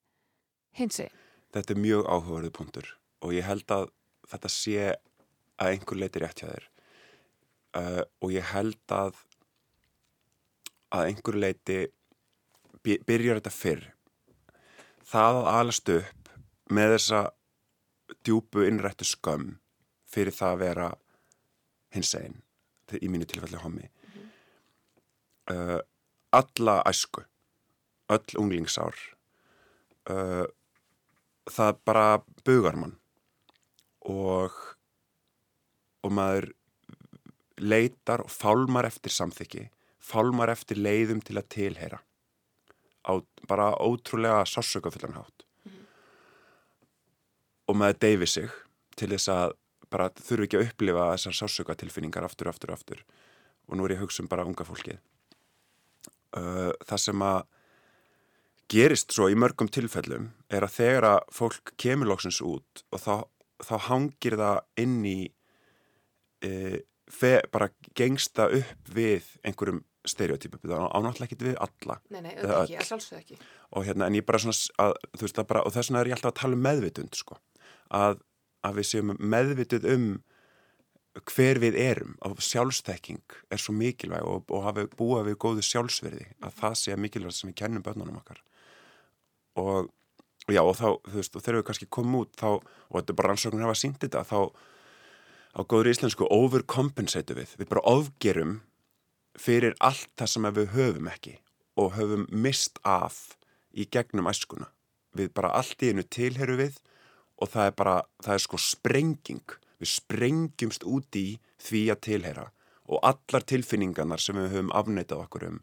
hinsi. 0.75 1.07
Þetta 1.55 1.75
er 1.75 1.81
mjög 1.81 2.09
áhugaverðu 2.09 2.53
punktur 2.55 2.89
og 3.23 3.35
ég 3.37 3.47
held 3.47 3.71
að 3.71 3.91
þetta 4.33 4.51
sé 4.51 4.95
að 5.61 5.75
einhver 5.75 6.01
leiti 6.01 6.23
rétt 6.23 6.43
hjá 6.43 6.49
þér. 6.51 6.69
Uh, 7.75 8.03
og 8.23 8.35
ég 8.35 8.51
held 8.53 8.95
að 8.95 9.19
að 10.95 11.09
einhver 11.09 11.39
leiti 11.43 11.79
byrjar 12.85 13.41
þetta 13.41 13.55
fyrr. 13.55 13.85
Það 15.05 15.41
að 15.41 15.51
alast 15.55 15.91
upp 15.95 16.31
með 16.75 16.95
þessa 16.95 17.23
djúbu 18.25 18.65
innrættu 18.69 19.07
skömm 19.09 19.57
fyrir 20.11 20.35
það 20.35 20.55
að 20.55 20.63
vera 20.63 20.89
hins 21.95 22.15
einn 22.19 22.41
í 22.95 23.09
mínu 23.11 23.27
tilfelli 23.27 23.59
homi 23.59 23.89
mm 23.89 24.11
-hmm. 24.15 24.29
uh, 25.51 25.81
alla 26.31 26.83
æsku 26.87 27.25
öll 28.15 28.39
unglingsár 28.39 28.95
uh, 30.11 30.45
það 31.51 31.79
bara 31.85 32.23
bugar 32.45 32.77
mann. 32.77 32.97
Og 34.01 34.53
og 36.05 36.13
maður 36.13 36.51
leitar 37.59 38.25
og 38.25 38.31
fálmar 38.31 38.87
eftir 38.89 39.15
samþykki 39.15 39.69
fálmar 40.05 40.53
eftir 40.53 40.81
leiðum 40.81 41.23
til 41.25 41.39
að 41.41 41.51
tilheyra. 41.55 42.01
Á 43.05 43.13
bara 43.49 43.73
ótrúlega 43.81 44.45
sássökafullan 44.49 45.17
hátt. 45.17 45.45
Mm 45.65 45.73
-hmm. 45.73 45.87
og 47.69 47.77
maður 47.77 47.99
deyfi 48.01 48.27
sig 48.27 48.51
til 48.97 49.09
þess 49.09 49.29
að 49.29 49.53
bara 49.91 50.11
þurfi 50.11 50.45
ekki 50.45 50.57
að 50.59 50.67
upplifa 50.69 51.13
þessar 51.13 51.35
sássökatilfinningar 51.41 52.25
aftur, 52.25 52.49
aftur, 52.49 52.73
aftur. 52.73 53.05
Og 53.69 53.77
nú 53.77 53.85
er 53.85 53.93
ég 53.93 53.99
að 53.99 54.05
hugsa 54.05 54.23
um 54.23 54.29
bara 54.29 54.45
unga 54.45 54.65
fólkið. 54.65 54.99
Það 56.89 56.99
sem 56.99 57.23
að 57.23 57.47
gerist 58.69 59.13
svo 59.13 59.29
í 59.29 59.35
mörgum 59.35 59.69
tilfellum 59.69 60.33
er 60.51 60.63
að 60.63 60.75
þegar 60.79 61.05
að 61.05 61.21
fólk 61.31 61.73
kemur 61.77 62.07
lóksins 62.07 62.41
út 62.41 62.85
og 62.91 63.01
þá, 63.01 63.29
þá 63.63 63.79
hangir 63.79 64.37
það 64.37 64.61
inn 64.77 65.05
í 65.05 65.33
e, 66.45 66.83
fe, 67.11 67.39
bara 67.53 67.71
gengsta 67.97 68.49
upp 68.53 68.93
við 68.95 69.33
einhverjum 69.45 69.83
stereotypu 70.05 70.61
á 70.69 71.01
náttúrulega 71.01 71.31
ekki 71.31 71.41
við 71.41 71.57
alla. 71.65 71.97
Nei, 72.13 72.21
nei, 72.21 72.35
auðvitað 72.37 72.61
ekki, 72.67 72.77
að 72.77 72.89
sjálfsögða 72.91 73.23
ekki. 73.23 73.39
Og 73.73 73.87
hérna, 73.89 74.09
en 74.09 74.19
ég 74.19 74.27
bara 74.29 74.43
svona 74.43 74.57
að, 74.85 74.95
þú 75.17 75.27
veist, 75.27 75.43
bara, 75.49 75.65
og 75.65 75.75
þess 75.75 75.91
vegna 75.91 76.03
er 76.03 76.11
ég 76.11 76.19
alltaf 76.19 76.33
að 76.35 76.39
tala 76.43 76.59
um 76.59 76.65
meðvitund 76.67 77.19
sko, 77.19 77.39
að, 78.01 78.21
að 78.69 78.79
við 78.81 78.89
séum 78.91 79.15
meðvituð 79.17 79.89
um 79.95 80.07
hver 81.31 81.61
við 81.63 81.77
erum 81.79 82.17
og 82.27 82.41
sjálfstekking 82.43 83.37
er 83.55 83.61
svo 83.63 83.75
mikilvæg 83.77 84.25
og, 84.27 84.49
og 84.51 84.65
hafa 84.67 84.89
búa 84.99 85.23
við 85.27 85.39
góðu 85.45 85.63
sjálfsverði 85.63 86.27
að 86.43 86.57
það 86.59 86.79
sé 86.81 86.97
mikilvægt 86.99 87.39
sem 87.39 87.53
við 87.53 87.61
kennum 87.63 87.85
börnunum 87.87 88.19
okkar. 88.19 88.41
Og 89.63 89.93
já 90.51 90.61
og 90.61 90.75
þá, 90.77 90.89
þú 91.07 91.21
veist, 91.21 91.37
og 91.37 91.45
þegar 91.45 91.61
við 91.61 91.67
kannski 91.71 91.91
komum 91.97 92.25
út 92.25 92.35
þá, 92.37 92.49
og 92.59 92.97
þetta 92.99 93.15
er 93.15 93.19
bara 93.21 93.31
rannsóknir 93.31 93.67
hafa 93.69 93.79
sínt 93.79 94.03
þetta, 94.03 94.25
þá 94.27 94.41
á 95.55 95.61
góður 95.63 95.93
íslensku 95.93 96.27
overcompensate 96.31 97.37
við, 97.37 97.55
við 97.59 97.71
bara 97.71 97.85
ofgerum 97.87 98.59
fyrir 99.39 99.77
allt 99.83 100.11
það 100.19 100.33
sem 100.33 100.49
við 100.59 100.73
höfum 100.75 101.11
ekki 101.11 101.37
og 101.81 101.95
höfum 101.97 102.27
mist 102.31 102.79
af 102.87 103.37
í 103.75 103.87
gegnum 103.91 104.31
æskuna. 104.31 104.69
Við 105.15 105.31
bara 105.35 105.55
allt 105.59 105.83
í 105.83 105.91
einu 105.91 106.05
tilheru 106.07 106.59
við 106.59 106.79
og 107.43 107.51
það 107.51 107.71
er 107.71 107.79
bara, 107.79 107.97
það 108.23 108.35
er 108.35 108.45
sko 108.45 108.61
sprenging. 108.63 109.57
Við 109.83 109.91
sprengjumst 109.91 110.87
út 110.87 111.19
í 111.19 111.27
því 111.63 111.83
að 111.95 112.05
tilhera 112.09 112.51
og 112.85 113.01
allar 113.07 113.47
tilfinningarnar 113.49 114.21
sem 114.21 114.37
við 114.39 114.53
höfum 114.53 114.73
afneitað 114.77 115.25
okkur 115.25 115.47
um, 115.49 115.59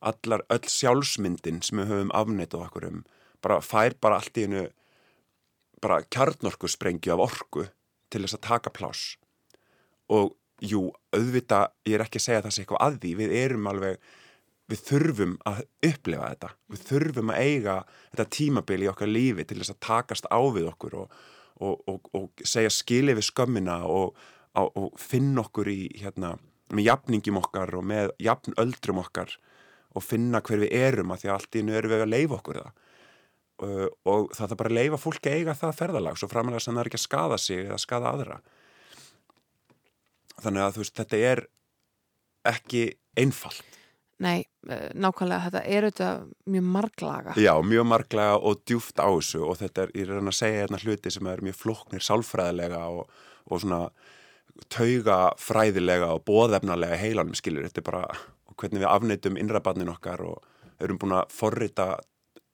allar 0.00 0.42
öll 0.52 0.66
sjálfsmyndin 0.66 1.62
sem 1.62 1.80
við 1.80 1.92
höfum 1.92 2.12
afneitað 2.16 2.64
okkur 2.66 2.88
um, 2.90 3.02
bara 3.44 3.60
fær 3.62 3.94
bara 4.02 4.18
allt 4.18 4.40
í 4.40 4.46
einu 4.48 4.64
bara 5.82 6.02
kjarnorku 6.10 6.70
sprengju 6.70 7.14
af 7.14 7.24
orku 7.28 7.68
til 8.10 8.24
þess 8.24 8.38
að 8.38 8.46
taka 8.48 8.72
pláss. 8.74 9.16
Og 10.12 10.32
jú, 10.64 10.88
auðvita, 11.14 11.68
ég 11.86 11.98
er 11.98 12.06
ekki 12.06 12.20
að 12.20 12.26
segja 12.26 12.44
það 12.46 12.54
sé 12.54 12.64
eitthvað 12.64 12.84
að 12.86 12.98
því, 13.02 13.12
við 13.20 13.36
erum 13.42 13.70
alveg 13.70 14.00
við 14.68 14.82
þurfum 14.84 15.36
að 15.48 15.62
upplefa 15.88 16.30
þetta. 16.32 16.50
Við 16.68 16.82
þurfum 16.90 17.32
að 17.32 17.42
eiga 17.44 17.76
þetta 18.10 18.26
tímabil 18.36 18.80
í 18.84 18.90
okkar 18.90 19.12
lífi 19.12 19.46
til 19.48 19.60
þess 19.60 19.74
að 19.74 19.80
takast 19.86 20.28
á 20.28 20.40
við 20.52 20.68
okkur 20.72 20.98
og, 21.04 21.20
og, 21.64 21.86
og, 21.88 22.10
og 22.16 22.44
segja 22.44 22.72
skili 22.72 23.16
við 23.16 23.30
skömmina 23.30 23.80
og 23.88 24.18
finna 25.00 25.44
okkur 25.46 25.70
í 25.72 25.80
hérna, 26.00 26.34
með 26.74 26.90
jafningum 26.90 27.40
okkar 27.40 27.72
og 27.78 27.86
með 27.88 28.12
jafnöldrum 28.20 29.00
okkar 29.04 29.38
og 29.96 30.04
finna 30.04 30.42
hver 30.44 30.60
við 30.64 30.74
erum 30.76 31.14
að 31.14 31.22
því 31.22 31.30
að 31.30 31.36
allt 31.38 31.56
í 31.56 31.64
nöru 31.64 31.92
við 31.92 32.04
að 32.04 32.12
leifa 32.12 32.38
okkur 32.38 32.60
það 32.60 32.84
uh, 33.64 33.88
og 34.08 34.30
það 34.36 34.54
er 34.54 34.60
bara 34.62 34.72
að 34.72 34.78
leifa 34.80 35.00
fólki 35.02 35.30
að 35.30 35.40
eiga 35.40 35.56
það 35.58 35.78
ferðalag 35.82 36.20
svo 36.20 36.30
framalega 36.30 36.64
sem 36.64 36.74
það 36.74 36.82
er 36.84 36.92
ekki 36.92 37.00
að 37.00 37.06
skada 37.06 37.40
sig 37.42 37.64
eða 37.64 37.80
skada 37.82 38.12
aðra 38.12 38.38
þannig 40.38 40.62
að 40.64 40.76
þú 40.76 40.84
veist, 40.84 40.98
þetta 41.00 41.24
er 41.32 41.44
ekki 42.48 42.84
einfalt 43.18 43.78
Nei, 44.18 44.42
eh, 44.66 44.88
nákvæmlega, 44.98 45.44
þetta 45.46 45.60
er 45.62 45.84
auðvitað 45.86 46.22
mjög 46.50 46.64
marglaga. 46.74 47.34
Já, 47.38 47.52
mjög 47.62 47.84
marglaga 47.86 48.38
og 48.42 48.64
djúft 48.66 48.98
á 48.98 49.06
þessu 49.06 49.44
og 49.46 49.60
þetta 49.60 49.84
er, 49.84 49.92
ég 49.94 50.10
er 50.10 50.18
að 50.18 50.34
segja 50.34 50.64
hérna 50.64 50.80
hluti 50.82 51.12
sem 51.14 51.28
er 51.30 51.42
mjög 51.46 51.54
floknir 51.54 52.02
sálfræðilega 52.02 52.80
og, 52.90 53.12
og 53.46 53.62
svona 53.62 53.92
tauga 54.74 55.18
fræðilega 55.38 56.10
og 56.16 56.24
bóðefnalega 56.26 56.98
heilanum 56.98 57.38
skilur. 57.38 57.68
Þetta 57.68 57.84
er 57.84 57.86
bara 57.86 58.02
hvernig 58.58 58.82
við 58.82 58.90
afneitum 58.90 59.38
innrabarnin 59.38 59.94
okkar 59.94 60.24
og 60.26 60.82
erum 60.82 60.98
búin 60.98 61.14
að 61.20 61.30
forrita 61.30 61.88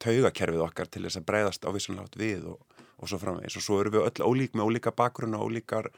taugakerfið 0.04 0.64
okkar 0.66 0.90
til 0.92 1.04
þess 1.06 1.20
að 1.20 1.28
breyðast 1.30 1.66
á 1.66 1.70
vissunlátt 1.74 2.18
við 2.20 2.46
og, 2.52 2.82
og 3.00 3.10
svo 3.10 3.20
framvegis. 3.22 3.56
Og 3.58 3.64
svo 3.64 3.80
erum 3.80 3.96
við 3.96 4.06
öll 4.08 4.28
ólík 4.28 4.54
með 4.54 4.68
ólíka 4.70 4.94
bakgrunn 4.96 5.36
og 5.38 5.48
ólíkar 5.48 5.90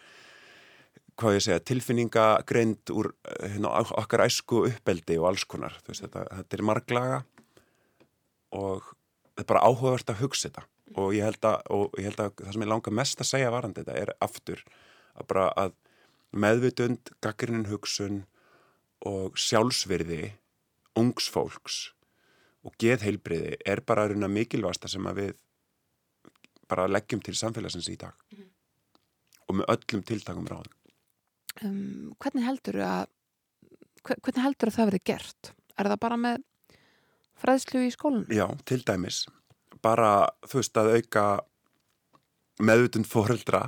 hvað 1.17 1.39
ég 1.39 1.45
segja, 1.47 1.65
tilfinningagreind 1.65 2.93
úr 2.93 3.11
hérna, 3.41 3.73
okkar 3.97 4.27
æsku 4.27 4.67
uppeldi 4.69 5.17
og 5.17 5.31
alls 5.31 5.47
konar, 5.49 5.79
veist, 5.87 6.05
þetta, 6.05 6.27
þetta 6.43 6.59
er 6.59 6.65
marglaga 6.69 7.21
og 8.57 8.91
þetta 9.33 9.45
er 9.47 9.51
bara 9.55 9.65
áhugavert 9.65 10.13
að 10.13 10.21
hugsa 10.25 10.51
þetta. 10.51 10.67
Og 11.01 11.17
ég 11.17 11.27
að, 11.27 11.73
ég 11.99 12.07
held 12.11 12.21
að 12.23 12.37
það 12.39 12.53
sem 12.55 12.65
ég 12.67 12.71
langar 12.71 12.95
mest 12.95 13.23
að 13.23 13.31
segja 13.33 13.53
varandi 13.53 13.83
þetta 13.83 13.97
er 14.05 14.13
aftur 14.23 14.63
að 15.17 15.29
bara 15.33 15.49
að 15.57 15.75
meðvitund, 16.37 17.13
gaggrinin 17.25 17.71
hugsun 17.71 18.25
og 19.07 19.37
sjálfsverði 19.41 20.35
ungs 20.97 21.29
fólks 21.33 21.81
og 22.67 22.75
geðheilbriði 22.83 23.57
er 23.65 23.83
bara 23.87 24.09
runa 24.11 24.29
mikilvægsta 24.29 24.91
sem 24.91 25.07
að 25.07 25.21
við 25.23 25.35
bara 26.67 26.89
leggjum 26.91 27.23
til 27.23 27.37
samfélagsins 27.39 27.89
í 27.93 27.97
dag 27.97 28.15
mm 28.33 28.39
-hmm. 28.39 28.51
og 29.47 29.55
með 29.57 29.71
öllum 29.75 30.03
tiltakum 30.03 30.49
ráðum 30.51 30.75
um, 31.63 32.15
hvernig 32.19 32.45
heldur 32.45 32.81
að 32.83 33.07
hvernig 34.03 34.43
heldur 34.43 34.71
að 34.71 34.77
það 34.77 34.91
verið 34.91 35.05
gert? 35.05 35.53
Er 35.77 35.89
það 35.91 36.01
bara 36.01 36.17
með 36.17 36.45
fræðslu 37.37 37.83
í 37.87 37.91
skólunum? 37.91 38.31
Já, 38.33 38.47
til 38.65 38.83
dæmis 38.87 39.27
bara, 39.83 40.29
þú 40.47 40.61
veist, 40.61 40.77
að 40.77 40.93
auka 40.97 41.25
meðutund 42.65 43.09
fóreldra 43.09 43.63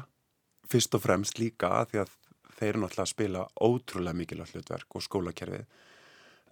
fyrst 0.68 0.94
og 0.96 1.04
fremst 1.04 1.38
líka 1.38 1.84
því 1.90 2.02
að 2.04 2.14
þeir 2.58 2.68
eru 2.70 2.82
náttúrulega 2.82 3.04
að 3.04 3.12
spila 3.12 3.44
ótrúlega 3.60 4.18
mikilvægt 4.18 4.56
hlutverk 4.56 4.96
og 4.96 5.04
skólakerfið 5.04 5.66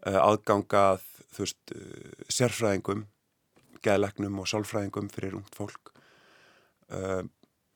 aðgangað 0.06 1.02
þú 1.34 1.44
veist, 1.44 1.74
uh, 1.74 2.26
sérfræðingum 2.28 3.06
geðlegnum 3.84 4.40
og 4.42 4.48
sálfræðingum 4.50 5.10
fyrir 5.12 5.36
ungt 5.38 5.54
fólk 5.54 5.92
uh, 6.92 7.22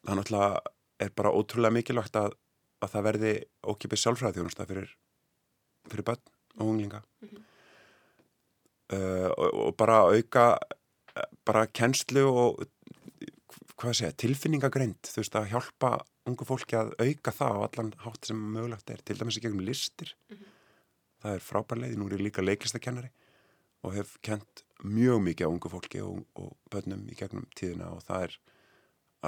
það 0.07 0.21
náttúrulega 0.21 0.61
er 1.01 1.13
bara 1.17 1.33
ótrúlega 1.33 1.75
mikilvægt 1.75 2.17
að 2.17 2.37
að 2.81 2.93
það 2.95 3.07
verði 3.07 3.33
ókipið 3.69 4.01
sjálfræðþjónusta 4.01 4.67
fyrir, 4.69 4.93
fyrir 5.91 6.07
börn 6.09 6.23
og 6.57 6.67
unglinga 6.67 7.03
mm 7.03 7.29
-hmm. 7.29 7.43
uh, 8.97 9.31
og, 9.37 9.51
og 9.67 9.77
bara 9.77 9.99
auka 10.09 10.59
bara 11.45 11.67
kennslu 11.67 12.25
og 12.29 12.63
hvað 13.81 13.97
segja, 13.97 14.13
tilfinningagreind 14.13 15.01
þú 15.09 15.21
veist 15.21 15.37
að 15.37 15.51
hjálpa 15.53 15.91
ungu 16.29 16.45
fólki 16.45 16.77
að 16.77 16.95
auka 17.01 17.33
það 17.33 17.57
á 17.57 17.61
allan 17.67 17.93
hátt 18.05 18.27
sem 18.29 18.41
mögulegt 18.55 18.91
er 18.91 19.01
til 19.05 19.19
dæmis 19.19 19.39
í 19.39 19.41
gegnum 19.41 19.65
listir 19.65 20.15
mm 20.29 20.37
-hmm. 20.37 20.60
Það 21.23 21.37
er 21.37 21.45
frábærleið, 21.45 21.97
nú 21.99 22.09
er 22.09 22.17
ég 22.17 22.27
líka 22.29 22.45
leiklistakennari 22.45 23.11
og 23.87 23.97
hef 23.97 24.17
kent 24.25 24.65
mjög 24.85 25.23
mikið 25.25 25.49
á 25.49 25.53
ungu 25.53 25.73
fólki 25.73 26.03
og, 26.05 26.23
og 26.41 26.55
börnum 26.73 27.07
í 27.09 27.17
gegnum 27.17 27.47
tíðina 27.57 27.91
og 27.95 28.05
það 28.07 28.27
er 28.27 28.37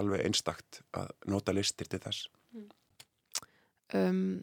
alveg 0.00 0.24
einstakt 0.26 0.80
að 0.96 1.10
nota 1.28 1.52
listir 1.52 1.88
til 1.90 2.00
þess. 2.00 2.28
Um, 3.92 4.40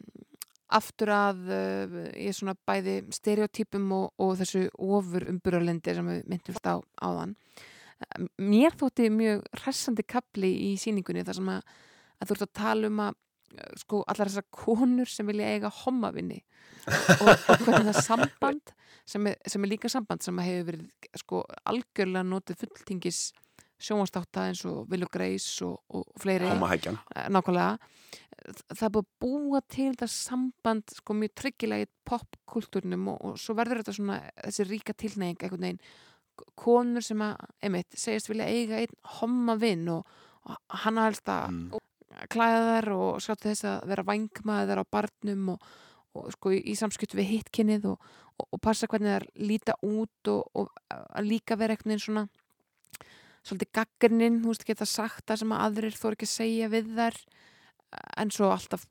aftur 0.70 1.10
að 1.10 1.40
uh, 1.50 1.96
ég 2.14 2.30
er 2.30 2.36
svona 2.36 2.54
bæði 2.54 3.00
stereotypum 3.14 3.88
og, 3.96 4.12
og 4.22 4.36
þessu 4.38 4.68
ofur 4.78 5.26
umburarlendi 5.32 5.96
sem 5.96 6.10
við 6.12 6.22
myndumst 6.30 6.70
á 6.70 6.78
áðan. 7.02 7.34
Mér 8.40 8.76
þótti 8.80 9.10
mjög 9.12 9.42
hressandi 9.60 10.06
kapli 10.08 10.52
í 10.70 10.76
síningunni 10.80 11.26
þar 11.26 11.36
sem 11.36 11.50
að, 11.52 11.74
að 12.16 12.30
þú 12.30 12.36
ert 12.36 12.46
að 12.46 12.54
tala 12.62 12.88
um 12.88 13.02
að 13.04 13.18
sko 13.80 14.02
allar 14.06 14.30
þessar 14.30 14.46
konur 14.54 15.10
sem 15.10 15.26
vilja 15.28 15.48
eiga 15.54 15.70
homavinni 15.82 16.38
og, 17.20 17.28
og 17.28 17.64
hvernig 17.66 17.90
það 17.90 18.02
samband 18.06 18.74
sem 19.10 19.26
er, 19.26 19.38
sem 19.48 19.64
er 19.64 19.72
líka 19.72 19.90
samband 19.92 20.24
sem 20.24 20.38
hefur 20.44 20.68
verið 20.70 21.20
sko 21.22 21.44
algjörlega 21.68 22.26
notið 22.26 22.62
fulltingis 22.62 23.22
sjónvastáta 23.80 24.46
eins 24.50 24.62
og 24.68 24.84
Vilju 24.90 25.08
Greis 25.12 25.46
og, 25.64 25.78
og 25.96 26.04
fleiri. 26.20 26.48
Eh, 27.16 27.28
Nákvæmlega. 27.32 27.78
Það 28.72 28.84
er 28.86 28.92
búið 28.94 29.06
að 29.06 29.24
búa 29.24 29.60
til 29.68 29.88
þetta 29.90 30.08
samband 30.12 30.94
sko 30.96 31.16
mjög 31.16 31.34
tryggilega 31.40 31.86
í 31.86 31.90
popkultúrnum 32.08 33.08
og, 33.14 33.18
og 33.24 33.40
svo 33.40 33.56
verður 33.58 33.82
þetta 33.82 33.96
svona 33.96 34.18
þessi 34.36 34.66
ríka 34.68 34.96
tilneying 34.96 35.38
einhvern 35.40 35.66
veginn. 35.66 35.82
Konur 36.60 37.04
sem 37.04 37.20
að, 37.24 37.36
einmitt, 37.64 37.96
segist 38.00 38.30
vilja 38.30 38.48
eiga 38.48 38.80
einn 38.80 38.96
homavinn 39.18 39.88
og, 39.92 40.20
og 40.48 40.80
hann 40.84 41.00
að 41.00 41.10
helst 41.10 41.32
að 41.32 41.46
mm. 41.52 41.80
Klæða 42.32 42.64
þær 42.66 42.90
og 42.96 43.22
skáttu 43.22 43.50
þess 43.50 43.68
að 43.70 43.86
vera 43.92 44.06
vangmaður 44.08 44.82
á 44.82 44.84
barnum 44.96 45.54
og, 45.54 45.64
og 46.18 46.30
sko 46.34 46.52
í, 46.56 46.74
samskiptu 46.78 47.18
við 47.20 47.32
hittkinnið 47.36 47.88
og 47.92 48.60
passa 48.64 48.88
hvernig 48.90 49.14
þær 49.14 49.26
líta 49.40 49.76
út 49.86 50.30
og 50.32 50.70
að 50.90 51.28
líka 51.28 51.58
vera 51.60 51.76
einhvern 51.76 51.94
veginn 51.94 52.06
svona 52.06 52.26
svolítið 53.46 53.70
gaggrininn, 53.78 54.40
þú 54.42 54.52
veist, 54.52 54.66
geta 54.68 54.88
sagt 54.88 55.24
það 55.28 55.42
sem 55.42 55.52
að 55.54 55.62
aðrir 55.66 55.96
þór 55.96 56.16
ekki 56.16 56.28
segja 56.28 56.70
við 56.72 56.90
þær 56.98 57.20
en 58.20 58.32
svo 58.34 58.50
alltaf 58.52 58.84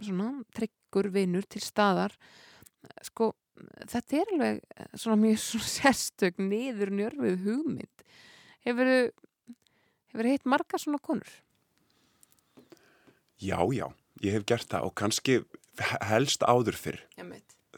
svona 0.00 0.30
tryggur 0.56 1.10
vinnur 1.14 1.46
til 1.48 1.62
staðar 1.64 2.14
sko, 3.06 3.32
þetta 3.88 4.20
er 4.20 4.34
alveg 4.34 4.60
svona 4.94 5.18
mjög 5.22 5.40
svona 5.46 5.70
sérstök 5.76 6.42
niður 6.42 6.94
njörfið 6.98 7.44
hugmynd 7.46 8.06
hefur 8.66 8.92
hefur 10.10 10.28
heitt 10.28 10.48
marga 10.48 10.80
svona 10.80 11.00
konur? 11.02 11.30
Já, 13.40 13.58
já, 13.72 13.86
ég 14.24 14.36
hef 14.36 14.46
gert 14.48 14.68
það 14.70 14.88
og 14.88 14.96
kannski 15.00 15.40
helst 16.04 16.44
áður 16.44 16.76
fyrr. 16.76 17.00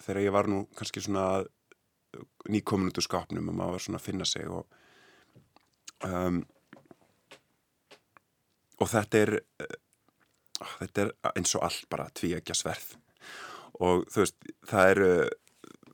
Þegar 0.02 0.22
ég 0.24 0.34
var 0.34 0.48
nú 0.50 0.64
kannski 0.78 1.02
svona 1.04 1.44
nýkomin 2.50 2.90
út 2.90 2.98
úr 2.98 3.06
skapnum 3.06 3.52
og 3.52 3.56
maður 3.56 3.76
var 3.76 3.84
svona 3.84 4.00
að 4.00 4.08
finna 4.08 4.26
sig 4.28 4.48
og 4.50 4.66
um, 6.04 6.42
og 8.82 8.90
þetta 8.90 9.22
er 9.22 9.34
uh, 9.38 9.76
þetta 10.80 11.06
er 11.06 11.14
eins 11.36 11.54
og 11.56 11.64
allt 11.68 11.86
bara 11.92 12.10
tvíækja 12.10 12.56
sverð. 12.58 12.96
Og 13.82 14.04
þú 14.12 14.24
veist, 14.24 14.50
það 14.68 14.90
er 14.90 15.00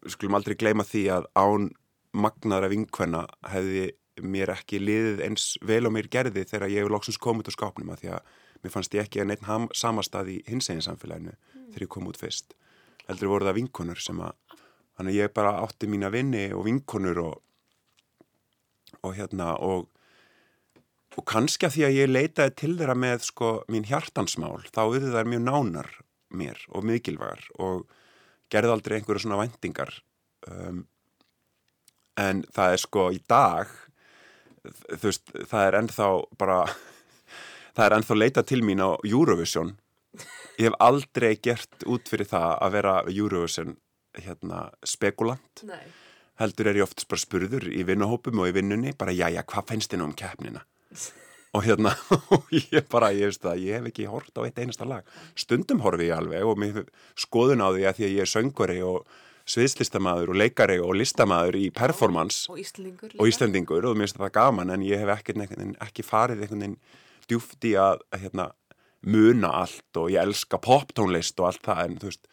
við 0.08 0.14
skulum 0.14 0.36
aldrei 0.38 0.56
gleyma 0.58 0.86
því 0.86 1.04
að 1.12 1.28
án 1.38 1.70
magnaðara 2.16 2.70
vinkvenna 2.72 3.24
hefði 3.52 3.90
mér 4.24 4.52
ekki 4.56 4.80
liðið 4.82 5.22
eins 5.26 5.52
vel 5.66 5.84
á 5.86 5.90
mér 5.94 6.08
gerði 6.10 6.44
þegar 6.48 6.72
ég 6.72 6.82
hefur 6.82 6.96
lóksins 6.96 7.20
komið 7.22 7.44
út 7.44 7.50
á 7.52 7.56
skápnum 7.58 7.92
að 7.94 8.02
því 8.02 8.12
að 8.16 8.32
mér 8.62 8.74
fannst 8.74 8.94
ég 8.96 9.06
ekki 9.06 9.22
að 9.22 9.32
neitt 9.32 9.74
samastað 9.76 10.32
í 10.34 10.38
hins 10.48 10.70
eginn 10.70 10.84
samfélaginu 10.84 11.34
mm. 11.34 11.68
þegar 11.72 11.86
ég 11.86 11.92
kom 11.94 12.08
út 12.10 12.20
fyrst 12.20 12.56
heldur 13.08 13.32
voru 13.32 13.48
það 13.48 13.60
vinkonur 13.60 14.02
sem 14.02 14.24
að 14.24 14.56
þannig 14.98 15.14
að 15.14 15.20
ég 15.20 15.36
bara 15.36 15.54
átti 15.62 15.90
mína 15.90 16.10
vinni 16.12 16.48
og 16.54 16.66
vinkonur 16.66 17.22
og, 17.22 17.38
og 19.06 19.14
hérna 19.16 19.54
og 19.64 19.88
og 21.18 21.24
kannski 21.26 21.66
að 21.66 21.74
því 21.74 21.84
að 21.86 21.96
ég 21.96 22.10
leitaði 22.10 22.54
til 22.58 22.74
þeirra 22.78 22.94
með 22.98 23.24
sko 23.26 23.48
mín 23.72 23.86
hjartansmál 23.88 24.60
þá 24.68 24.82
auðvitað 24.84 25.16
þær 25.16 25.30
mjög 25.32 25.42
nánar 25.46 25.88
mér 26.38 26.60
og 26.68 26.84
mikilvægar 26.86 27.46
og 27.64 27.88
gerði 28.52 28.74
aldrei 28.74 28.98
einhverju 28.98 29.24
svona 29.24 29.40
vendingar 29.40 29.90
um, 30.50 30.84
en 32.20 32.44
það 32.54 32.74
er 32.74 32.82
sko 32.82 33.08
í 33.14 33.20
dag 33.30 33.72
þú 34.68 35.08
veist, 35.08 35.32
það 35.48 35.64
er 35.64 35.78
ennþá 35.80 36.08
bara 36.40 36.60
það 37.78 37.86
er 37.86 37.94
ennþá 37.98 38.16
leita 38.18 38.42
til 38.42 38.64
mín 38.66 38.82
á 38.82 38.90
Eurovision 39.06 39.76
ég 40.58 40.66
hef 40.66 40.76
aldrei 40.82 41.36
gert 41.38 41.86
út 41.86 42.10
fyrir 42.10 42.26
það 42.26 42.50
að 42.58 42.74
vera 42.74 42.94
Eurovision 43.06 43.76
hérna, 44.18 44.64
spekulant 44.82 45.62
Nei. 45.68 45.84
heldur 46.42 46.72
er 46.72 46.80
ég 46.80 46.88
oft 46.88 47.06
bara 47.10 47.22
spurður 47.22 47.68
í 47.70 47.84
vinnuhópum 47.86 48.42
og 48.42 48.50
í 48.50 48.56
vinnunni, 48.56 48.96
bara 48.98 49.14
já, 49.14 49.28
já, 49.30 49.44
hvað 49.46 49.70
fennst 49.70 49.94
þið 49.94 50.02
nú 50.02 50.08
um 50.08 50.16
keppnina? 50.18 50.64
og 51.54 51.64
hérna, 51.64 51.94
og 52.34 52.50
ég 52.74 52.90
bara, 52.90 53.12
ég 53.14 53.30
veist 53.30 53.44
það, 53.44 53.62
ég 53.68 53.78
hef 53.78 53.88
ekki 53.92 54.10
hort 54.10 54.34
á 54.34 54.42
eitt 54.42 54.58
einasta 54.58 54.88
lag. 54.88 55.06
Stundum 55.38 55.84
horfi 55.84 56.10
ég 56.10 56.18
alveg 56.18 56.50
og 56.50 56.58
mér 56.60 56.84
skoðun 57.18 57.62
á 57.62 57.68
því 57.70 57.86
að 57.88 57.98
því 57.98 58.08
að 58.08 58.14
ég 58.16 58.26
er 58.26 58.32
söngari 58.34 58.78
og 58.84 59.18
sviðslistamaður 59.48 60.34
og 60.34 60.40
leikari 60.42 60.76
og 60.82 60.96
listamaður 60.98 61.56
í 61.56 61.68
performance 61.72 62.50
og 62.52 62.58
Íslandingur 62.60 63.14
og 63.16 63.30
Íslendingur 63.30 63.86
og 63.88 63.94
mér 63.96 64.04
finnst 64.08 64.18
það 64.20 64.34
gaman 64.34 64.74
en 64.74 64.84
ég 64.84 65.00
hef 65.00 65.12
ekki, 65.14 65.38
ekki 65.86 66.04
farið 66.04 66.42
einhvern 66.42 66.66
veginn 66.66 66.76
djúft 67.28 67.64
í 67.68 67.74
að, 67.80 68.02
að 68.14 68.24
hérna, 68.24 68.48
muna 69.08 69.52
allt 69.60 70.00
og 70.00 70.10
ég 70.12 70.24
elska 70.24 70.58
poptónlist 70.62 71.38
og 71.40 71.52
allt 71.52 71.64
það 71.68 71.84
en 71.84 71.98
veist 72.02 72.28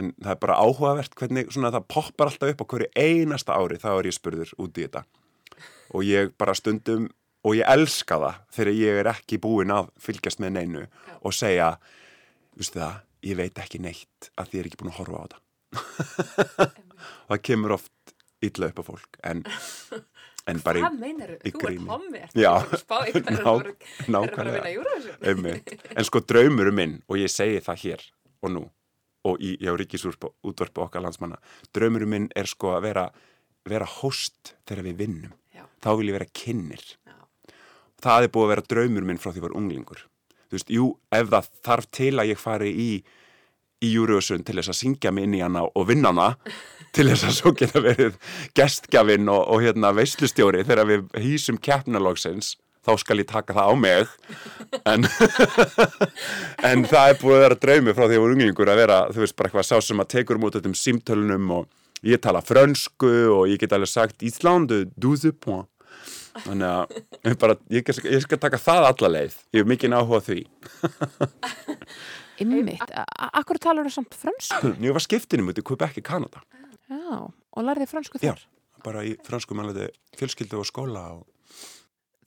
en 0.00 0.10
það 0.18 0.32
er 0.32 0.40
bara 0.42 0.56
áhugavert 0.58 1.12
hvernig 1.18 1.52
svona, 1.54 1.70
það 1.74 1.90
poppar 1.94 2.30
alltaf 2.30 2.50
upp 2.50 2.64
á 2.66 2.70
hverju 2.72 2.88
einasta 2.98 3.58
ári 3.58 3.78
þá 3.78 3.90
er 3.92 4.08
ég 4.08 4.16
spurður 4.16 4.54
út 4.58 4.80
í 4.80 4.86
þetta 4.86 5.04
og 5.94 6.06
ég 6.08 6.32
bara 6.40 6.56
stundum 6.58 7.06
og 7.44 7.58
ég 7.58 7.68
elska 7.70 8.18
það 8.22 8.40
þegar 8.56 8.80
ég 8.80 9.00
er 9.02 9.10
ekki 9.12 9.40
búin 9.42 9.74
að 9.74 9.90
fylgjast 10.02 10.42
með 10.42 10.56
neinu 10.56 10.84
Já. 10.86 11.14
og 11.20 11.36
segja, 11.36 11.68
viðstu 12.58 12.80
það 12.80 13.00
ég 13.30 13.38
veit 13.40 13.62
ekki 13.62 13.80
neitt 13.84 14.30
að 14.34 14.50
því 14.50 14.58
ég 14.58 14.64
er 14.64 14.70
ekki 14.70 14.80
búin 14.82 14.94
að 14.94 15.00
horfa 15.02 15.20
á 15.20 15.24
þetta 15.24 15.42
og 16.64 17.28
það 17.30 17.44
kemur 17.50 17.76
oft 17.78 18.14
illa 18.44 18.70
upp 18.70 18.82
á 18.82 18.84
fólk 18.86 19.18
en, 19.24 19.44
en 20.50 20.60
bara 20.64 20.82
Hvað 20.84 20.96
meinar 21.00 21.30
í 21.36 21.52
þú? 21.54 21.60
Ert 21.64 22.16
ert 22.20 22.38
Já, 22.38 22.52
þú 22.70 22.80
spá 22.82 22.96
ykkur 23.08 23.36
ná- 24.12 24.22
er 24.24 24.34
bara 24.36 24.54
að 24.54 24.66
vinna? 24.68 25.14
Einmitt. 25.30 25.74
En 25.96 26.04
sko 26.08 26.20
draumurum 26.20 26.76
minn 26.80 26.96
og 27.08 27.20
ég 27.20 27.32
segi 27.32 27.62
það 27.64 27.84
hér 27.84 28.04
og 28.44 28.52
nú 28.56 28.64
og 29.24 29.40
í, 29.40 29.54
já, 29.56 29.72
ríkisútvarpu 29.80 30.82
okkar 30.84 31.00
landsmanna 31.00 31.38
draumurum 31.72 32.10
minn 32.12 32.26
er 32.36 32.44
sko 32.50 32.74
að 32.76 32.82
vera 32.90 33.06
vera 33.64 33.86
host 33.88 34.52
þegar 34.68 34.84
við 34.90 34.98
vinnum. 35.00 35.30
Já, 35.56 35.64
þá 35.80 35.88
vil 35.96 36.10
ég 36.10 36.16
vera 36.18 36.26
kynnir. 36.36 36.82
Já, 37.08 37.14
það 38.04 38.26
er 38.26 38.32
búið 38.34 38.44
að 38.44 38.50
vera 38.52 38.64
draumur 38.74 39.06
minn 39.08 39.16
frá 39.22 39.30
því 39.30 39.38
að 39.38 39.40
ég 39.40 39.46
var 39.46 39.54
unglingur. 39.56 40.02
Þú 40.44 40.58
veist, 40.58 40.72
jú, 40.76 40.88
ef 41.16 41.30
það 41.32 41.48
þarf 41.64 41.88
til 41.96 42.10
að 42.20 42.28
ég 42.34 42.42
fari 42.42 42.68
í 42.76 42.88
í 43.84 43.92
Júriðsson 43.92 44.44
til 44.46 44.58
þess 44.58 44.72
að 44.72 44.80
syngja 44.80 45.12
mig 45.14 45.28
inn 45.28 45.38
í 45.38 45.44
hana 45.44 45.66
og 45.68 45.88
vinna 45.90 46.12
hana 46.12 46.28
til 46.94 47.08
þess 47.10 47.26
að 47.28 47.36
svo 47.38 47.54
geta 47.58 47.82
verið 47.84 48.18
gestgjafinn 48.56 49.30
og, 49.32 49.42
og 49.50 49.64
hérna 49.64 49.92
veislustjóri. 49.96 50.64
Þegar 50.66 50.90
við 50.90 51.06
hýsum 51.24 51.58
keppnalóksins 51.62 52.54
þá 52.84 52.92
skal 53.00 53.20
ég 53.22 53.28
taka 53.30 53.56
það 53.56 53.70
á 53.70 53.74
mig. 53.80 54.10
En, 54.84 55.06
en 56.70 56.84
það 56.88 57.12
er 57.12 57.20
búið 57.20 57.36
að 57.36 57.44
vera 57.46 57.60
draumi 57.62 57.94
frá 57.96 58.04
því 58.04 58.10
að 58.10 58.16
ég 58.16 58.24
var 58.24 58.34
unglingur 58.36 58.72
að 58.72 58.82
vera, 58.82 58.98
þú 59.12 59.24
veist, 59.24 59.36
bara 59.38 59.50
eitthvað 59.50 59.70
sá 59.70 59.76
sem 59.84 60.04
að 60.04 60.10
tekur 60.16 60.40
um 60.40 60.48
út 60.48 60.58
þessum 60.58 60.76
símtölunum 60.80 61.54
og 61.58 61.70
ég 62.04 62.20
tala 62.22 62.44
frönsku 62.44 63.14
og 63.32 63.46
ég 63.48 63.62
get 63.62 63.72
alveg 63.74 63.90
sagt 63.90 64.26
Íslandu, 64.26 64.84
12 65.00 65.38
point 65.40 65.70
þannig 66.42 66.66
að 66.66 66.94
ég, 67.30 67.36
bara, 67.38 67.54
ég, 67.70 67.90
ég 68.10 68.22
skal 68.24 68.40
taka 68.42 68.58
það 68.58 68.88
alla 68.90 69.10
leið. 69.16 69.38
Ég 69.54 69.62
hef 69.62 69.70
mikið 69.70 69.94
áhuga 69.94 70.20
því 70.26 70.40
Ymmit, 72.42 72.82
akkur 73.30 73.60
talar 73.62 73.86
þú 73.86 73.94
samt 74.00 74.16
frönsku? 74.18 74.74
ég 74.86 74.96
var 74.96 75.04
skiptinum 75.04 75.52
út 75.52 75.60
í 75.60 75.66
Quebec 75.66 76.00
í 76.00 76.04
Kanada 76.04 76.42
Já, 76.90 77.20
og 77.30 77.64
lærði 77.64 77.86
frönsku 77.90 78.18
Já. 78.18 78.32
þar? 78.34 78.44
bara 78.84 79.04
í 79.06 79.14
fransku 79.24 79.56
mannleiti 79.56 79.88
fjölskyldu 80.18 80.60
og 80.60 80.68
skóla 80.68 81.06
og... 81.16 81.24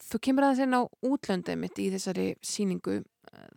Þú 0.07 0.19
kemur 0.23 0.47
aðeins 0.47 0.63
inn 0.63 0.77
á 0.77 0.81
útlöndið 1.05 1.59
mitt 1.59 1.79
í 1.83 1.89
þessari 1.91 2.27
síningu. 2.45 3.01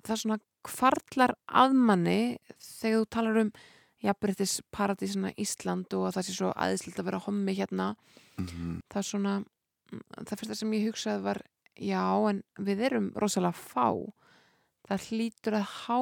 Það 0.02 0.14
er 0.14 0.20
svona 0.22 0.40
kvartlar 0.66 1.36
aðmanni 1.46 2.40
þegar 2.58 3.04
þú 3.04 3.08
talar 3.14 3.38
um 3.44 3.52
jafnbryttis 4.02 4.56
paradísina 4.74 5.30
Ísland 5.40 5.94
og 5.94 6.08
að 6.08 6.18
það 6.18 6.26
sé 6.26 6.34
svo 6.34 6.50
aðeinslega 6.56 7.02
að 7.02 7.10
vera 7.10 7.22
hommi 7.28 7.54
hérna. 7.56 7.88
mm 8.40 8.80
Það 8.90 9.00
er 9.02 9.08
svona, 9.08 9.34
það 10.26 10.40
fyrsta 10.40 10.58
sem 10.58 10.74
ég 10.74 10.88
hugsaði 10.88 11.24
var, 11.28 11.42
já, 11.76 12.04
en 12.32 12.42
við 12.58 12.82
erum 12.88 13.12
rosalega 13.14 13.54
fá. 13.54 13.94
Það 14.90 15.04
hlýtur 15.10 15.56
að 15.60 15.68
há 15.86 15.98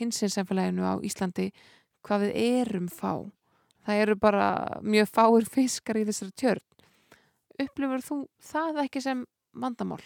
hinsins 0.00 0.34
samfélaginu 0.38 0.82
á 0.82 0.94
Íslandi 1.06 1.48
hvað 2.02 2.24
við 2.26 2.38
erum 2.42 2.88
fá. 2.90 3.12
Það 3.86 4.00
eru 4.04 4.16
bara 4.18 4.46
mjög 4.82 5.10
fáir 5.14 5.46
fiskar 5.50 5.98
í 6.00 6.04
þessari 6.08 6.34
tjörn. 6.38 6.64
Upplifur 7.62 8.02
þú 8.02 8.18
það 8.42 8.80
ekki 8.86 9.02
sem 9.04 9.24
vandamál? 9.54 10.02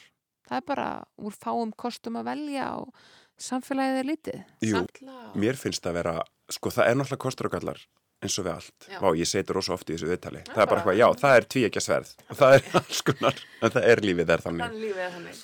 Það 0.46 0.59
er 0.61 0.66
bara 0.68 0.88
úr 1.18 1.35
fáum 1.35 1.72
kostum 1.77 2.18
að 2.20 2.29
velja 2.31 2.66
og 2.83 2.92
samfélagið 3.40 4.01
er 4.03 4.09
lítið. 4.11 4.42
Jú, 4.64 4.75
Sandla 4.77 5.16
mér 5.37 5.59
finnst 5.61 5.85
það 5.85 5.96
vera 6.03 6.14
sko 6.53 6.70
það 6.72 6.90
er 6.90 6.99
náttúrulega 7.01 7.25
kostur 7.27 7.49
og 7.51 7.57
gallar 7.57 7.81
eins 8.25 8.37
og 8.40 8.46
við 8.46 8.53
allt 8.55 8.87
Já. 8.88 8.99
Vá, 9.03 9.09
ég 9.18 9.29
seti 9.29 9.53
rosa 9.53 9.75
oft 9.75 9.90
í 9.90 9.96
þessu 9.96 10.09
viðtali 10.09 10.40
Já, 10.40 10.46
það 10.53 10.53
er 10.53 10.57
bara 10.57 10.68
bara- 10.70 10.79
eitthvað, 10.81 11.01
já, 11.03 11.09
það 11.20 11.35
er 11.40 11.46
tví 11.53 11.64
ekki 11.66 11.81
að 11.83 11.87
sverð 11.87 12.12
og 12.31 12.38
það 12.38 12.55
er 12.57 12.68
alls 12.81 13.03
konar, 13.11 13.42
en 13.61 13.75
það 13.75 13.88
er 13.90 14.03
lífið 14.07 14.33
er 14.37 14.44
þannig 14.46 14.64
Þannig 14.64 14.85
lífið 14.87 15.03
er 15.07 15.12
þannig. 15.16 15.42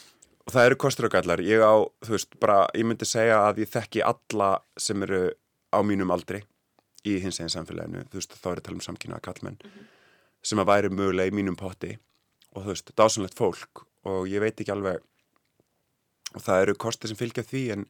Það 0.54 0.68
eru 0.68 0.78
kostur 0.84 1.08
og 1.08 1.14
gallar, 1.14 1.42
ég 1.44 1.62
á, 1.64 1.74
þú 2.04 2.14
veist 2.16 2.38
bara, 2.42 2.66
ég 2.76 2.86
myndi 2.88 3.08
segja 3.08 3.42
að 3.48 3.62
ég 3.64 3.72
þekki 3.72 4.04
alla 4.06 4.54
sem 4.80 5.02
eru 5.06 5.24
á 5.72 5.78
mínum 5.86 6.12
aldri 6.14 6.42
í 7.08 7.18
hins 7.22 7.40
eginn 7.40 7.52
samfélaginu, 7.52 8.04
þú 8.10 8.20
veist, 8.20 8.36
þá 8.38 8.48
er 8.50 8.60
að 8.60 8.66
tala 8.68 8.78
um 8.78 8.86
samkynnaða 8.86 9.24
kallmenn 9.26 9.58
sem 10.42 10.58
að 10.58 10.70
væri 10.70 10.90
mögulega 10.92 11.30
í 11.30 11.36
mínum 11.38 11.56
potti. 11.58 11.96
Og 12.52 12.64
þú 12.64 12.72
veist, 12.74 12.92
dásanlegt 12.98 13.38
fólk. 13.38 13.84
Og 14.10 14.26
ég 14.28 14.42
veit 14.42 14.58
ekki 14.58 14.72
alveg 14.74 15.00
og 16.32 16.42
það 16.42 16.64
eru 16.64 16.74
kostir 16.80 17.10
sem 17.10 17.18
fylgja 17.18 17.44
því 17.46 17.62
en 17.76 17.86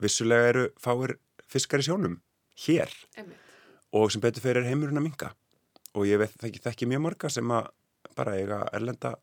vissulega 0.00 0.52
eru 0.52 0.64
fáir 0.80 1.16
fiskar 1.50 1.82
í 1.82 1.86
sjónum 1.86 2.20
hér. 2.64 2.92
Einmitt. 3.18 3.36
og 3.92 4.12
sem 4.12 4.22
betur 4.22 4.44
fyrir 4.44 4.66
heimurinn 4.68 5.00
að 5.00 5.06
minga 5.08 5.28
og 5.98 6.06
ég 6.06 6.20
veit 6.22 6.34
þekki, 6.38 6.60
þekki 6.62 6.86
mjög 6.86 7.02
marga 7.02 7.30
sem 7.32 7.50
að 7.50 7.70
bara 8.14 8.36
eiga 8.38 8.60
erlenda 8.72 9.16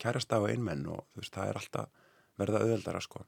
kærasta 0.00 0.40
og 0.42 0.50
einmenn. 0.52 0.86
Og 0.86 1.06
þú 1.14 1.22
veist, 1.22 1.34
það 1.34 1.48
er 1.48 1.60
alltaf 1.60 1.99
verða 2.40 2.62
auðveldara 2.64 3.02
sko. 3.04 3.24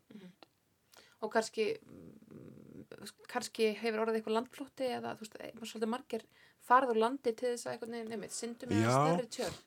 Og 1.22 1.30
kannski, 1.32 1.68
mm, 1.86 2.86
kannski 3.30 3.72
hefur 3.78 4.06
orðið 4.06 4.20
eitthvað 4.20 4.38
landflótti 4.38 4.88
eða 4.88 5.14
þú 5.18 5.26
veist, 5.26 5.36
eitthvað 5.38 5.70
svolítið 5.70 5.92
margir 5.92 6.24
farið 6.62 6.94
úr 6.94 7.02
landi 7.02 7.32
til 7.32 7.52
þess 7.52 7.66
að 7.66 7.76
eitthvað 7.76 7.94
nefnir, 7.94 8.10
nefnir, 8.16 8.34
syndum 8.34 8.74
eða 8.76 8.96
stærri 8.96 9.30
tjörn. 9.36 9.60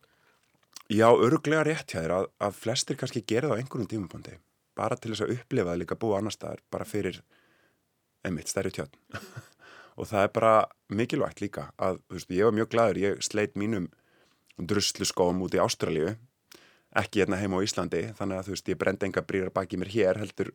Já, 0.93 1.07
öruglega 1.09 1.63
rétt 1.65 1.89
hjá 1.89 2.01
þér 2.01 2.13
að, 2.19 2.27
að 2.45 2.59
flestir 2.59 2.99
kannski 2.99 3.23
gera 3.25 3.49
það 3.49 3.57
á 3.57 3.59
einhverjum 3.61 3.89
tímapunkti 3.89 4.35
bara 4.77 4.97
til 4.99 5.13
þess 5.13 5.25
að 5.25 5.33
upplifa 5.39 5.71
það 5.71 5.81
líka 5.81 5.97
búa 5.99 6.19
annar 6.19 6.35
staðar 6.35 6.61
bara 6.73 6.87
fyrir 6.87 7.21
einmitt 8.27 8.51
stærri 8.51 8.73
tjörn 8.75 8.93
og 9.97 10.09
það 10.09 10.27
er 10.27 10.31
bara 10.35 10.53
mikilvægt 10.91 11.41
líka 11.41 11.69
að, 11.79 12.01
þú 12.09 12.19
veist, 12.19 12.33
ég 12.35 12.47
var 12.49 12.57
mjög 12.59 12.71
gladur, 12.75 13.01
ég 13.01 13.23
sleit 13.25 13.55
mínum 13.59 13.89
druslu 14.59 15.07
skóum 15.07 15.41
út 15.45 15.55
í 15.55 15.61
Ástralíu 15.63 16.15
ekki 16.95 17.23
hérna 17.23 17.39
heima 17.39 17.59
á 17.59 17.65
Íslandi 17.65 18.01
þannig 18.17 18.39
að 18.39 18.47
þú 18.47 18.55
veist, 18.55 18.69
ég 18.71 18.79
brendi 18.79 19.07
enga 19.07 19.23
brýrar 19.27 19.51
baki 19.55 19.79
mér 19.79 19.91
hér 19.91 20.19
heldur 20.21 20.51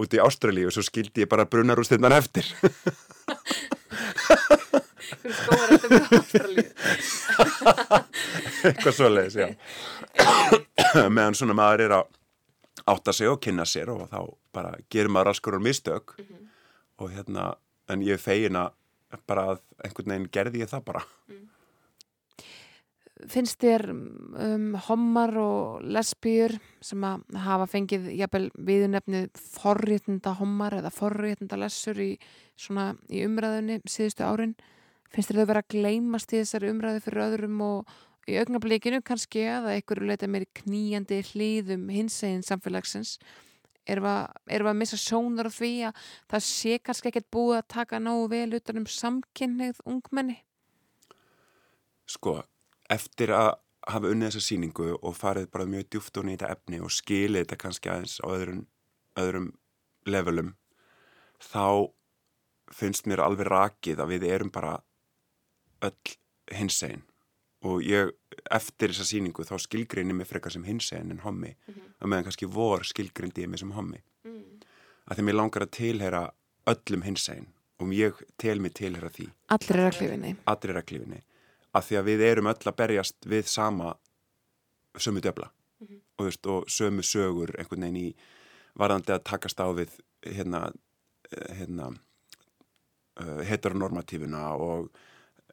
út 0.00 0.16
í 0.16 0.22
Ástralíu 0.22 0.68
og 0.70 0.74
svo 0.74 0.84
skildi 0.86 1.24
ég 1.24 1.30
bara 1.30 1.46
brunarústinnan 1.46 2.16
eftir. 2.16 2.48
Fyrir 5.14 5.36
skóar 5.38 5.74
eftir 5.76 5.90
mjög 5.94 6.14
ástralíu. 6.18 6.68
eitthvað 8.64 8.96
svoleiðis, 8.96 9.36
já. 9.38 9.48
Meðan 11.08 11.38
svona 11.38 11.56
maður 11.58 11.84
er 11.86 11.96
að 11.98 12.04
átta 12.90 13.14
sig 13.16 13.30
og 13.30 13.40
kynna 13.44 13.66
sér 13.68 13.92
og 13.94 14.06
þá 14.10 14.20
bara 14.54 14.74
gerir 14.92 15.12
maður 15.12 15.32
alls 15.32 15.42
konar 15.44 15.62
mistök 15.64 16.16
og 16.98 17.10
hérna, 17.10 17.54
en 17.90 18.02
ég 18.04 18.20
fegin 18.22 18.58
að 18.58 18.74
bara 19.28 19.46
að 19.54 19.60
einhvern 19.84 20.10
veginn 20.10 20.32
gerði 20.34 20.64
ég 20.64 20.70
það 20.70 20.86
bara 20.88 21.04
Finnst 23.30 23.62
þér 23.62 23.84
um, 23.94 24.72
hommar 24.88 25.30
og 25.38 25.84
lesbíur 25.86 26.56
sem 26.82 27.04
að 27.06 27.22
hafa 27.44 27.68
fengið 27.70 28.08
jafnvel 28.18 28.48
viðunefnið 28.58 29.38
forréttinda 29.38 30.32
hommar 30.40 30.74
eða 30.80 30.90
forréttinda 30.92 31.58
lessur 31.62 32.00
í, 32.02 32.10
svona, 32.58 32.90
í 33.06 33.22
umræðunni 33.26 33.78
síðustu 33.86 34.26
árin? 34.26 34.56
Finnst 35.14 35.30
þér 35.30 35.40
þau 35.40 35.50
vera 35.52 35.62
að 35.62 35.76
gleymast 35.76 36.34
í 36.34 36.40
þessari 36.40 36.72
umræðu 36.74 37.04
fyrir 37.04 37.24
öðrum 37.28 37.62
og 37.62 37.94
í 38.26 38.38
augnablikinu 38.40 38.98
kannski 39.06 39.44
að 39.46 39.70
einhverju 39.76 40.08
leita 40.10 40.28
meiri 40.30 40.50
kníjandi 40.64 41.20
hlýðum 41.30 41.84
hinsegin 41.94 42.42
samfélagsins? 42.42 43.20
Erum 43.86 44.08
við, 44.08 44.40
erum 44.56 44.66
við 44.66 44.72
að 44.72 44.80
missa 44.80 44.98
sjónar 44.98 45.52
á 45.52 45.52
því 45.54 45.72
að 45.86 46.02
það 46.32 46.44
sé 46.48 46.80
kannski 46.82 47.12
ekkert 47.12 47.30
búið 47.36 47.60
að 47.60 47.70
taka 47.76 48.02
nógu 48.02 48.26
vel 48.32 48.58
utan 48.58 48.82
um 48.82 48.90
samkynnið 48.90 49.84
ungmenni? 49.86 50.40
sko, 52.06 52.42
eftir 52.92 53.32
að 53.34 53.54
hafa 53.88 54.10
unnið 54.10 54.30
þessa 54.30 54.46
síningu 54.46 54.90
og 54.94 55.16
farið 55.16 55.50
bara 55.52 55.68
mjög 55.68 55.88
djúft 55.92 56.20
og 56.20 56.26
nýta 56.28 56.48
efni 56.52 56.80
og 56.80 56.92
skilið 56.92 57.44
þetta 57.44 57.60
kannski 57.60 57.90
aðeins 57.92 58.16
á 58.24 58.26
öðrum, 58.32 58.62
öðrum 59.20 59.50
levelum 60.08 60.54
þá 61.44 61.90
finnst 62.72 63.08
mér 63.10 63.22
alveg 63.24 63.50
rakið 63.52 64.00
að 64.00 64.14
við 64.14 64.28
erum 64.32 64.52
bara 64.54 64.78
öll 65.84 66.14
hinsegin. 66.54 67.04
Og 67.64 67.84
ég 67.84 68.12
eftir 68.52 68.92
þessa 68.92 69.06
síningu 69.08 69.44
þá 69.44 69.56
skilgreinir 69.62 70.16
mig 70.16 70.28
frekar 70.28 70.52
sem 70.52 70.64
hinsegin 70.64 71.12
en 71.12 71.22
hommi. 71.24 71.54
Mm 71.66 71.74
-hmm. 71.74 71.92
og 72.00 72.08
meðan 72.08 72.24
kannski 72.24 72.46
vor 72.46 72.84
skilgreindi 72.84 73.44
ég 73.44 73.48
mig 73.48 73.60
sem 73.60 73.72
hommi. 73.72 74.02
Mm. 74.24 74.60
að 75.06 75.16
því 75.16 75.22
mér 75.22 75.36
langar 75.36 75.62
að 75.62 75.70
tilheyra 75.70 76.32
öllum 76.66 77.02
hinsegin 77.04 77.46
og 77.78 77.92
ég 77.92 78.12
tel 78.38 78.60
mig 78.60 78.72
tilheyra 78.74 79.08
því. 79.08 79.28
Allir 79.48 79.76
er 79.76 79.90
að 79.90 79.98
klifinni 79.98 80.36
Allir 80.46 80.70
er 80.70 80.80
að 80.80 80.86
klifinni 80.86 81.22
að 81.74 81.88
því 81.88 81.98
að 81.98 82.08
við 82.10 82.24
erum 82.28 82.50
öll 82.52 82.62
að 82.70 82.78
berjast 82.78 83.28
við 83.28 83.50
sama 83.50 83.94
sömu 84.98 85.20
döbla 85.20 85.50
mm 85.50 85.86
-hmm. 85.86 86.00
og, 86.18 86.24
veist, 86.24 86.46
og 86.46 86.68
sömu 86.68 87.02
sögur 87.02 87.54
einhvern 87.58 87.86
veginn 87.86 87.96
í 87.96 88.14
varðandi 88.78 89.14
að 89.14 89.24
takast 89.24 89.60
á 89.60 89.68
við 89.74 89.90
hérna, 90.24 90.72
eh, 91.30 91.54
hérna 91.58 91.90
uh, 93.20 93.42
heteronormatífuna 93.46 94.54
og 94.54 94.90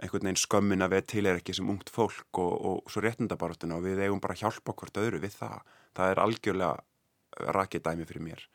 einhvern 0.01 0.25
veginn 0.25 0.41
skömmin 0.41 0.81
að 0.81 0.95
við 0.95 1.05
til 1.13 1.25
er 1.25 1.39
ekki 1.39 1.53
sem 1.53 1.69
ungt 1.69 1.89
fólk 1.89 2.39
og, 2.41 2.53
og 2.65 2.91
svo 2.91 3.03
réttindabaróttuna 3.05 3.77
og 3.77 3.85
við 3.85 4.05
eigum 4.05 4.21
bara 4.23 4.33
að 4.33 4.45
hjálpa 4.45 4.73
hvort 4.73 4.97
öðru 4.97 5.19
við 5.21 5.35
það. 5.37 5.59
Það 5.93 6.11
er 6.11 6.21
algjörlega 6.23 7.51
rakið 7.57 7.83
dæmi 7.85 8.07
fyrir 8.09 8.25
mér. 8.25 8.45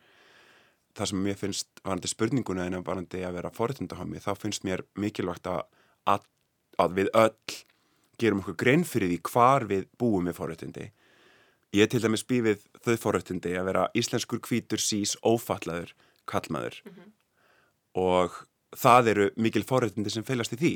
Það 0.97 1.11
sem 1.11 1.23
mér 1.23 1.37
finnst 1.37 1.81
varandi 1.83 2.09
spurninguna 2.09 2.65
en 2.65 2.83
varandi 2.83 3.21
að 3.23 3.37
vera 3.37 3.53
forréttindahami 3.53 4.21
þá 4.23 4.31
finnst 4.41 4.65
mér 4.67 4.83
mikilvægt 4.97 5.47
að, 5.51 6.25
að, 6.81 6.93
við 6.99 7.11
öll 7.13 7.57
gerum 8.17 8.41
okkur 8.41 8.57
grein 8.57 8.85
fyrir 8.87 9.11
því 9.11 9.19
hvar 9.29 9.67
við 9.69 9.87
búum 9.99 10.29
við 10.29 10.37
forréttindi. 10.39 10.89
Ég 11.75 11.89
til 11.91 12.01
dæmis 12.01 12.25
bý 12.25 12.41
við 12.45 12.63
þau 12.85 12.95
forréttindi 13.01 13.53
að 13.59 13.69
vera 13.69 13.87
íslenskur 13.97 14.41
kvítur 14.41 14.81
sís 14.81 15.17
ófallaður 15.21 15.93
kallmaður 16.27 16.81
mm 16.83 16.93
-hmm. 16.93 17.11
og 17.93 18.47
það 18.75 19.07
eru 19.07 19.31
mikil 19.35 19.63
forréttindi 19.63 20.09
sem 20.09 20.23
fylgast 20.23 20.53
í 20.53 20.61
því 20.61 20.73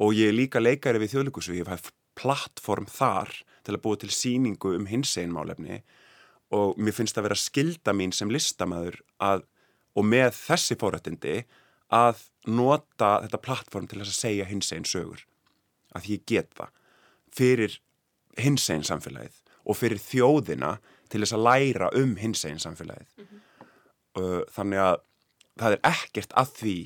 og 0.00 0.14
ég 0.14 0.28
er 0.28 0.36
líka 0.36 0.60
leikari 0.60 0.98
við 0.98 1.12
þjóðlíkusu, 1.14 1.54
ég 1.54 1.68
hef 1.68 1.92
plattform 2.14 2.86
þar 2.86 3.28
til 3.64 3.74
að 3.74 3.82
búa 3.84 3.96
til 3.96 4.10
síningu 4.10 4.74
um 4.76 4.86
hins 4.86 5.16
einn 5.16 5.32
málefni 5.32 5.82
og 6.50 6.78
mér 6.78 6.96
finnst 6.96 7.14
það 7.14 7.22
að 7.22 7.28
vera 7.28 7.44
skilda 7.44 7.92
mín 7.92 8.12
sem 8.12 8.30
listamæður 8.30 9.00
að, 9.22 9.44
og 9.94 10.04
með 10.04 10.32
þessi 10.34 10.76
fórættindi 10.80 11.44
að 11.90 12.24
nota 12.46 13.18
þetta 13.24 13.42
plattform 13.44 13.86
til 13.90 14.00
þess 14.00 14.14
að 14.14 14.20
segja 14.20 14.48
hins 14.48 14.72
einn 14.72 14.86
sögur 14.88 15.26
að 15.96 16.10
ég 16.14 16.26
get 16.26 16.50
það 16.54 16.74
fyrir 17.34 17.78
hins 18.38 18.68
einn 18.70 18.86
samfélagið 18.86 19.40
og 19.66 19.76
fyrir 19.76 20.00
þjóðina 20.02 20.76
til 21.10 21.22
þess 21.22 21.36
að 21.36 21.46
læra 21.48 21.90
um 21.98 22.16
hins 22.16 22.44
einn 22.44 22.62
samfélagið 22.62 23.10
mm 23.16 23.26
-hmm. 23.26 24.44
þannig 24.54 24.78
að 24.78 24.96
það 25.58 25.72
er 25.72 25.80
ekkert 25.90 26.32
að 26.38 26.54
því 26.60 26.76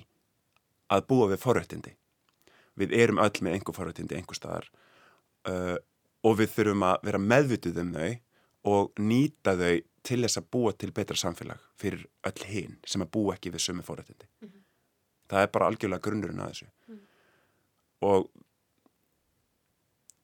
að 0.88 1.06
búa 1.08 1.28
við 1.28 1.44
fórættindi 1.44 1.94
við 2.80 2.94
erum 2.96 3.20
öll 3.22 3.42
með 3.42 3.58
einhver 3.58 3.76
forrættindi 3.76 4.18
einhver 4.18 4.38
staðar 4.38 4.68
uh, 5.48 5.76
og 6.24 6.38
við 6.40 6.54
þurfum 6.56 6.86
að 6.88 7.08
vera 7.08 7.22
meðvituð 7.22 7.80
um 7.82 7.92
þau 7.94 8.10
og 8.74 9.00
nýta 9.00 9.54
þau 9.60 9.74
til 10.04 10.20
þess 10.24 10.40
að 10.40 10.50
búa 10.56 10.72
til 10.76 10.92
betra 10.96 11.16
samfélag 11.16 11.60
fyrir 11.80 12.06
öll 12.28 12.46
hinn 12.48 12.78
sem 12.88 13.04
að 13.04 13.12
búa 13.16 13.36
ekki 13.36 13.52
við 13.54 13.64
sömu 13.66 13.84
forrættindi. 13.84 14.26
Mm 14.40 14.48
-hmm. 14.48 14.63
Það 15.30 15.46
er 15.46 15.52
bara 15.54 15.68
algjörlega 15.70 16.04
grunnurinn 16.04 16.42
að 16.44 16.52
þessu. 16.52 16.70
Mm 16.90 17.02
og, 18.04 18.30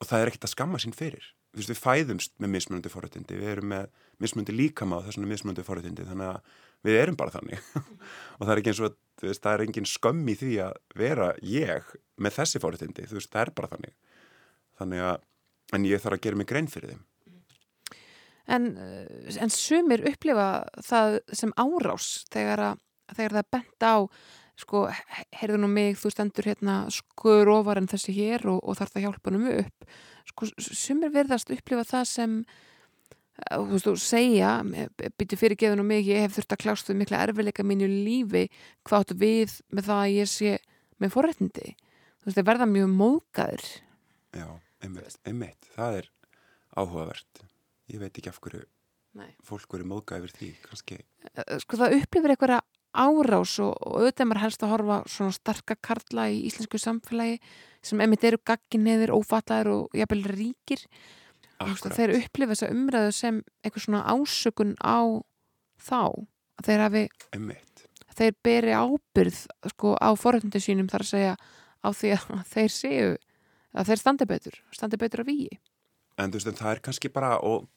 og 0.00 0.08
það 0.08 0.22
er 0.22 0.30
ekkert 0.30 0.48
að 0.48 0.54
skamma 0.54 0.80
sín 0.82 0.96
fyrir. 0.96 1.28
Þú 1.50 1.60
veist, 1.60 1.72
við 1.72 1.80
fæðumst 1.82 2.34
með 2.38 2.52
mismunandi 2.54 2.92
forrættindi, 2.92 3.38
við 3.40 3.52
erum 3.56 3.72
með 3.72 3.88
mismunandi 4.22 4.54
líkama 4.54 5.00
á 5.02 5.04
þessuna 5.08 5.30
mismunandi 5.30 5.64
forrættindi, 5.66 6.06
þannig 6.06 6.30
að 6.30 6.52
við 6.86 6.98
erum 7.00 7.18
bara 7.18 7.34
þannig. 7.34 7.70
Og 8.38 8.44
það 8.44 8.52
er 8.52 8.62
ekki 8.62 8.72
eins 8.72 8.82
og 8.84 8.96
veist, 9.24 9.42
það 9.42 9.56
er 9.56 9.64
engin 9.66 9.90
skömm 9.90 10.30
í 10.30 10.36
því 10.38 10.52
að 10.64 10.78
vera 10.96 11.30
ég 11.44 11.94
með 12.20 12.36
þessi 12.38 12.62
fórhættindi, 12.62 13.08
þú 13.10 13.18
veist, 13.18 13.32
það 13.32 13.42
er 13.42 13.54
bara 13.58 13.72
þannig 13.74 13.96
þannig 14.80 15.04
að, 15.04 15.24
en 15.76 15.86
ég 15.90 16.00
þarf 16.00 16.16
að 16.16 16.22
gera 16.24 16.40
mig 16.40 16.48
grein 16.48 16.70
fyrir 16.72 16.94
þeim 16.94 17.06
En, 18.50 18.64
en 18.80 19.52
sumir 19.52 20.00
upplifa 20.08 20.46
það 20.82 21.18
sem 21.36 21.52
árás 21.60 22.06
þegar, 22.32 22.62
að, 22.70 22.80
þegar 23.12 23.36
það 23.36 23.50
bent 23.54 23.84
á 23.86 23.94
sko, 24.60 24.86
heyrðu 25.40 25.60
nú 25.62 25.70
mig, 25.72 25.98
þú 26.00 26.12
stendur 26.14 26.48
hérna 26.50 26.80
skur 26.94 27.50
ofar 27.52 27.80
en 27.80 27.90
þessi 27.90 28.14
hér 28.16 28.46
og, 28.52 28.62
og 28.62 28.78
þarf 28.78 28.96
það 28.96 29.06
hjálpa 29.06 29.34
um 29.34 29.46
upp. 29.52 29.92
Sko, 30.30 30.50
sumir 30.60 31.12
verðast 31.14 31.52
upplifa 31.54 31.86
það 31.88 32.08
sem 32.10 32.40
þú 33.40 33.66
veist, 33.70 33.86
þú 33.88 33.94
segja 34.04 34.54
byrju 35.16 35.38
fyrir 35.40 35.58
geðun 35.60 35.84
og 35.84 35.90
mig, 35.90 36.04
ég 36.08 36.26
hef 36.26 36.36
þurft 36.36 36.56
að 36.56 36.64
klástu 36.64 36.96
mikla 36.96 37.22
erfileika 37.26 37.64
mínu 37.66 37.88
lífi. 37.90 38.48
Hvað 38.84 39.06
áttu 39.06 39.20
við 39.20 39.60
með 39.72 39.88
það 39.88 40.02
að 40.04 40.16
ég 40.16 40.32
sé 40.32 40.56
með 41.00 41.14
forrættindi, 41.14 41.70
þú 42.20 42.28
veist, 42.28 42.36
það 42.36 42.50
verða 42.50 42.68
mjög 42.68 42.90
móðgæður 43.00 43.70
Já, 44.30 44.46
einmitt, 44.84 45.16
einmitt, 45.26 45.70
það 45.74 45.96
er 46.00 46.10
áhugavert. 46.78 47.40
Ég 47.90 48.02
veit 48.02 48.12
ekki 48.14 48.30
af 48.30 48.38
hverju 48.44 48.62
Nei. 49.18 49.30
fólk 49.42 49.72
verið 49.74 49.88
móðgæður 49.90 50.34
því, 50.36 50.50
kannski. 50.68 50.98
Eh, 51.24 51.42
eh, 51.42 51.56
Sko 51.64 51.80
það 51.80 51.96
upplifir 51.98 52.34
eitthvað 52.34 52.60
árás 52.90 53.54
og, 53.62 53.72
og 53.86 54.00
auðvitað 54.00 54.28
maður 54.28 54.42
helst 54.44 54.64
að 54.64 54.72
horfa 54.74 54.98
svona 55.10 55.34
starka 55.36 55.76
karla 55.78 56.26
í 56.32 56.40
íslensku 56.48 56.80
samfélagi 56.80 57.38
sem 57.86 58.02
emitt 58.04 58.24
eru 58.26 58.40
gagginniðir, 58.44 59.12
ófallaður 59.14 59.72
og 59.74 59.96
jafnvel 59.96 60.24
ríkir 60.34 60.82
Akkurat. 61.60 61.96
þeir 61.96 62.14
upplifa 62.18 62.54
þessa 62.54 62.70
umræðu 62.74 63.14
sem 63.14 63.40
eitthvað 63.62 63.86
svona 63.86 64.02
ásökun 64.10 64.74
á 64.80 65.00
þá 65.80 66.02
að 66.60 66.68
þeir 66.68 66.84
hafi 66.84 67.02
Einmitt. 67.36 67.86
þeir 68.16 68.36
beri 68.44 68.76
ábyrð 68.76 69.40
sko 69.74 69.94
á 69.96 70.10
forhundu 70.18 70.60
sínum 70.60 70.90
þar 70.90 71.06
að 71.06 71.12
segja 71.12 71.34
á 71.80 71.88
því 71.88 72.14
að 72.16 72.44
þeir 72.54 72.76
séu 72.76 73.10
að 73.70 73.90
þeir 73.92 74.02
standi 74.02 74.26
betur, 74.26 74.62
standi 74.74 75.00
betur 75.00 75.24
af 75.24 75.30
víi 75.30 75.50
En 76.20 76.28
þú 76.28 76.36
veist 76.36 76.48
en 76.50 76.58
það 76.58 76.74
er 76.74 76.80
kannski 76.84 77.08
bara 77.08 77.36
og 77.40 77.68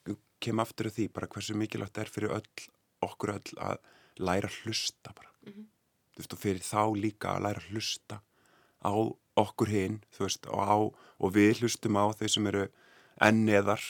kem 0.43 0.59
aftur 0.59 0.89
af 0.89 0.97
því 0.97 1.05
bara 1.15 1.29
hversu 1.31 1.53
mikilvægt 1.55 1.99
er 2.01 2.09
fyrir 2.11 2.33
öll, 2.35 2.63
okkur 3.05 3.37
öll 3.37 3.59
að 3.61 3.77
læra 4.19 4.49
hlusta 4.63 5.13
bara 5.15 5.31
mm 5.45 5.51
-hmm. 5.51 5.65
þú 6.13 6.17
veist 6.17 6.33
og 6.33 6.39
fyrir 6.39 6.61
þá 6.61 6.83
líka 6.95 7.27
að 7.35 7.43
læra 7.43 7.61
hlusta 7.69 8.21
á 8.83 8.93
okkur 9.35 9.67
hinn 9.67 10.01
þú 10.13 10.19
veist 10.27 10.45
og, 10.47 10.59
á, 10.59 10.75
og 11.19 11.33
við 11.33 11.61
hlustum 11.61 11.97
á 11.97 12.05
þau 12.13 12.27
sem 12.27 12.47
eru 12.47 12.67
enn 13.21 13.49
eðar 13.49 13.83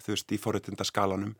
þú 0.00 0.08
veist 0.14 0.32
í 0.32 0.38
forréttindaskalanum 0.38 1.34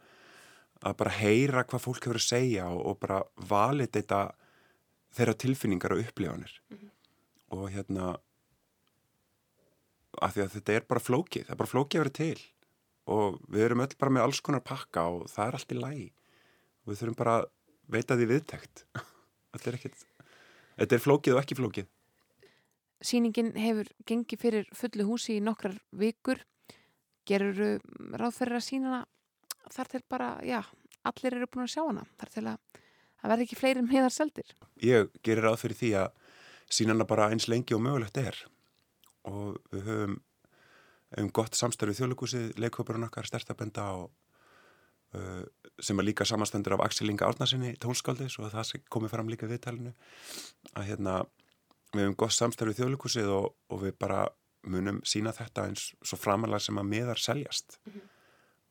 að 0.82 0.96
bara 0.96 1.10
heyra 1.10 1.64
hvað 1.64 1.84
fólk 1.86 2.04
hefur 2.04 2.20
að 2.20 2.28
segja 2.28 2.68
og, 2.68 2.86
og 2.86 2.98
bara 2.98 3.22
valið 3.36 3.92
þetta 3.98 4.34
þeirra 5.12 5.34
tilfinningar 5.34 5.92
og 5.92 6.02
upplifanir 6.04 6.60
mm 6.70 6.76
-hmm. 6.76 6.90
og 7.56 7.70
hérna 7.70 8.16
af 10.20 10.34
því 10.34 10.42
að 10.42 10.54
þetta 10.56 10.72
er 10.72 10.84
bara 10.88 11.00
flókið 11.00 11.46
það 11.46 11.54
er 11.54 11.62
bara 11.62 11.72
flókið 11.74 12.00
að 12.00 12.04
vera 12.04 12.18
til 12.18 12.40
og 13.12 13.40
við 13.48 13.64
erum 13.66 13.84
öll 13.84 13.96
bara 13.98 14.14
með 14.14 14.22
alls 14.26 14.40
konar 14.40 14.60
pakka 14.60 15.06
og 15.08 15.30
það 15.30 15.46
er 15.46 15.54
allt 15.58 15.72
í 15.72 15.78
lægi 15.78 16.08
og 16.82 16.92
við 16.92 16.98
þurfum 17.00 17.18
bara 17.18 17.36
að 17.38 17.48
veita 17.90 18.18
því 18.18 18.30
viðtækt. 18.34 18.86
Þetta 19.52 19.70
er 19.70 19.78
ekkit 19.78 20.06
þetta 20.82 20.96
er 20.96 21.02
flókið 21.02 21.36
og 21.36 21.42
ekki 21.42 21.58
flókið. 21.58 21.90
Sýningin 23.02 23.50
hefur 23.58 23.90
gengið 24.06 24.40
fyrir 24.40 24.68
fullu 24.76 25.06
húsi 25.08 25.38
í 25.38 25.42
nokkrar 25.42 25.76
vikur. 25.98 26.42
Gerur 27.26 27.80
ráð 28.18 28.38
fyrir 28.38 28.58
að 28.58 28.66
sína 28.66 29.02
þar 29.72 29.90
til 29.92 30.02
bara, 30.10 30.30
já, 30.46 30.60
allir 31.06 31.36
eru 31.36 31.48
búin 31.50 31.66
að 31.66 31.74
sjá 31.74 31.82
hana, 31.84 32.02
þar 32.18 32.32
til 32.34 32.44
að 32.50 32.80
það 33.22 33.32
verði 33.32 33.46
ekki 33.46 33.58
fleiri 33.58 33.84
meðar 33.86 34.14
seldir. 34.14 34.54
Ég 34.82 35.12
gerir 35.22 35.46
ráð 35.46 35.60
fyrir 35.62 35.78
því 35.78 35.92
að 36.02 36.08
sína 36.72 36.96
hana 36.96 37.06
bara 37.08 37.30
eins 37.30 37.48
lengi 37.50 37.76
og 37.76 37.84
mögulegt 37.84 38.18
er. 38.22 38.38
Og 39.30 39.58
við 39.70 39.86
höfum 39.90 40.18
um 41.20 41.28
gott 41.36 41.58
samstarfið 41.58 42.00
þjóðlugúsið, 42.00 42.46
leikvöpurinn 42.62 43.06
okkar, 43.06 43.28
stertabenda 43.28 43.90
og 43.98 44.10
sem 45.82 45.98
er 45.98 46.06
líka 46.06 46.24
samastendur 46.24 46.76
af 46.78 46.86
Axel 46.86 47.10
Inga 47.10 47.28
Árnarsinni 47.28 47.74
tónskaldis 47.80 48.38
og 48.38 48.52
það 48.52 48.84
komið 48.88 49.12
fram 49.12 49.28
líka 49.28 49.48
viðtælinu 49.50 49.92
að 50.72 50.86
hérna 50.88 51.16
við 51.92 52.06
höfum 52.06 52.16
gott 52.22 52.36
samstarfið 52.36 52.80
þjóðlugúsið 52.80 53.28
og, 53.34 53.50
og 53.68 53.82
við 53.82 53.98
bara 54.00 54.22
munum 54.62 55.02
sína 55.04 55.34
þetta 55.34 55.66
eins 55.68 55.90
svo 56.00 56.16
framalega 56.20 56.62
sem 56.62 56.78
að 56.78 56.88
miðar 56.88 57.20
seljast 57.20 57.78
mm 57.84 57.92
-hmm. 57.92 58.08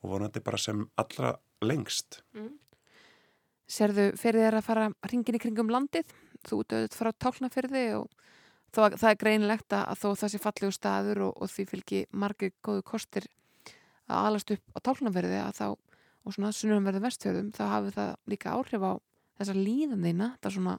og 0.02 0.10
vonandi 0.10 0.39
bara 0.39 0.58
sem 0.58 0.89
allra 0.96 1.36
lengst 1.62 2.24
mm 2.34 2.48
-hmm. 2.48 2.58
Serðu 3.68 4.18
fyrir 4.18 4.42
þér 4.42 4.56
að 4.58 4.64
fara 4.64 4.92
hringin 5.08 5.36
í 5.36 5.39
kringum 5.39 5.70
landið 5.70 6.06
þú 6.48 6.64
döðut 6.64 6.96
frá 6.96 7.12
tálnafyrði 7.12 7.96
og 7.96 8.10
þó, 8.74 8.98
það 8.98 9.10
er 9.10 9.16
greinlegt 9.16 9.74
að 9.74 10.00
þó 10.02 10.16
það 10.16 10.32
sé 10.32 10.38
fallegu 10.38 10.72
staður 10.72 11.22
og, 11.28 11.42
og 11.42 11.50
því 11.50 11.66
fylgji 11.70 12.06
margir 12.12 12.52
góðu 12.64 12.84
kostir 12.84 13.28
að 14.08 14.26
alast 14.26 14.52
upp 14.52 14.64
á 14.76 14.80
tálnafyrði 14.80 15.39
að 15.39 15.56
þá 15.56 15.68
og 16.26 16.36
svona 16.36 16.51
sunnum 16.55 16.86
verður 16.86 17.07
vestfjörðum 17.07 17.51
þá 17.55 17.63
hafi 17.72 17.93
það 17.95 18.15
líka 18.34 18.55
áhrif 18.55 18.82
á 18.86 18.93
þessa 19.41 19.55
líðan 19.57 20.05
þína, 20.05 20.28
það 20.41 20.57
svona 20.57 20.76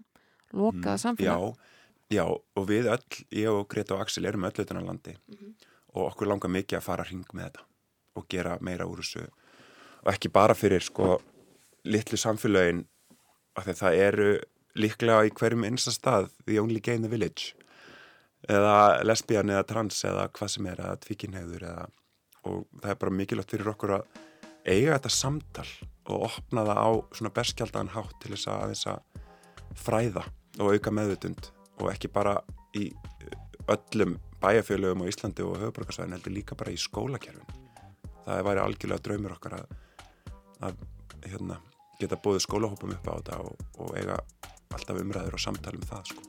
lokaða 0.52 0.96
mm, 0.96 1.02
samfélag. 1.02 1.46
Já 1.46 1.70
Já, 2.12 2.26
og 2.28 2.64
við 2.68 2.88
öll, 2.92 3.20
ég 3.32 3.48
og 3.48 3.68
Greta 3.72 3.96
og 3.96 4.02
Axel 4.04 4.26
erum 4.28 4.44
öll 4.44 4.60
utan 4.60 4.80
á 4.80 4.84
landi 4.84 5.14
mm 5.16 5.36
-hmm. 5.36 5.52
og 5.94 6.12
okkur 6.12 6.28
langar 6.28 6.50
mikið 6.50 6.78
að 6.78 6.82
fara 6.84 7.04
hring 7.04 7.26
með 7.32 7.44
þetta 7.44 7.62
og 8.14 8.28
gera 8.28 8.58
meira 8.60 8.86
úr 8.86 9.00
þessu. 9.00 9.28
Og 10.02 10.12
ekki 10.12 10.28
bara 10.28 10.54
fyrir 10.54 10.82
sko 10.82 11.22
litlu 11.84 12.16
samfélögin 12.16 12.84
af 13.56 13.64
því 13.66 13.72
það 13.72 13.94
eru 13.94 14.40
líklega 14.74 15.26
í 15.26 15.30
hverjum 15.30 15.64
einsta 15.64 15.90
stað 15.90 16.30
the 16.46 16.60
only 16.60 16.80
gay 16.80 16.94
in 16.94 17.02
the 17.02 17.10
village. 17.10 17.54
Eða 18.48 19.02
lesbían 19.04 19.50
eða 19.50 19.66
trans 19.66 20.04
eða 20.04 20.28
hvað 20.28 20.48
sem 20.48 20.66
er 20.66 20.80
eða 20.80 20.96
tvíkinhegður 20.96 21.62
eða 21.62 21.88
og 22.44 22.66
það 22.82 22.90
er 22.90 22.94
bara 22.94 23.10
mikilvægt 23.10 23.50
fyrir 23.50 23.68
okkur 23.68 23.90
að 23.90 24.02
eiga 24.66 24.96
þetta 24.96 25.12
samtal 25.12 25.68
og 26.10 26.26
opna 26.28 26.64
það 26.66 26.80
á 26.82 26.90
svona 27.16 27.34
berskjaldan 27.34 27.92
hátt 27.94 28.14
til 28.22 28.34
þess 28.34 28.50
að 28.50 28.72
þess 28.72 28.90
að 28.92 29.78
fræða 29.82 30.24
og 30.60 30.74
auka 30.74 30.92
meðvutund 30.94 31.48
og 31.80 31.88
ekki 31.92 32.10
bara 32.12 32.36
í 32.78 32.90
öllum 33.70 34.18
bæjarfélögum 34.42 35.04
á 35.06 35.10
Íslandi 35.10 35.44
og 35.46 35.58
höfuborgarsvæðin 35.62 36.16
heldur 36.16 36.34
líka 36.34 36.58
bara 36.58 36.74
í 36.74 36.80
skólakerfin 36.80 37.62
það 38.26 38.44
væri 38.48 38.62
algjörlega 38.62 39.06
draumur 39.06 39.36
okkar 39.36 39.58
að, 39.58 39.76
að 40.68 40.84
hérna, 41.26 41.58
geta 42.00 42.18
bóðið 42.18 42.46
skólahópum 42.46 42.94
upp 42.96 43.08
á 43.08 43.12
þetta 43.14 43.40
og, 43.46 43.64
og 43.82 43.96
eiga 43.98 44.18
alltaf 44.72 45.00
umræður 45.02 45.38
og 45.38 45.42
samtal 45.42 45.74
um 45.78 45.88
það 45.88 46.12
sko. 46.12 46.28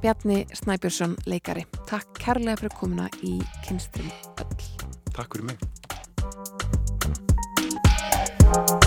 Bjarni 0.00 0.38
Snæbjörnsson, 0.56 1.18
leikari. 1.28 1.66
Takk 1.90 2.16
kærlega 2.22 2.62
fyrir 2.62 2.76
komuna 2.80 3.10
í 3.20 3.36
kynstrum 3.66 4.08
öll 4.40 4.64
Takk 5.12 5.36
fyrir 5.36 5.52
mig 5.52 5.69
thank 8.52 8.70
you 8.70 8.79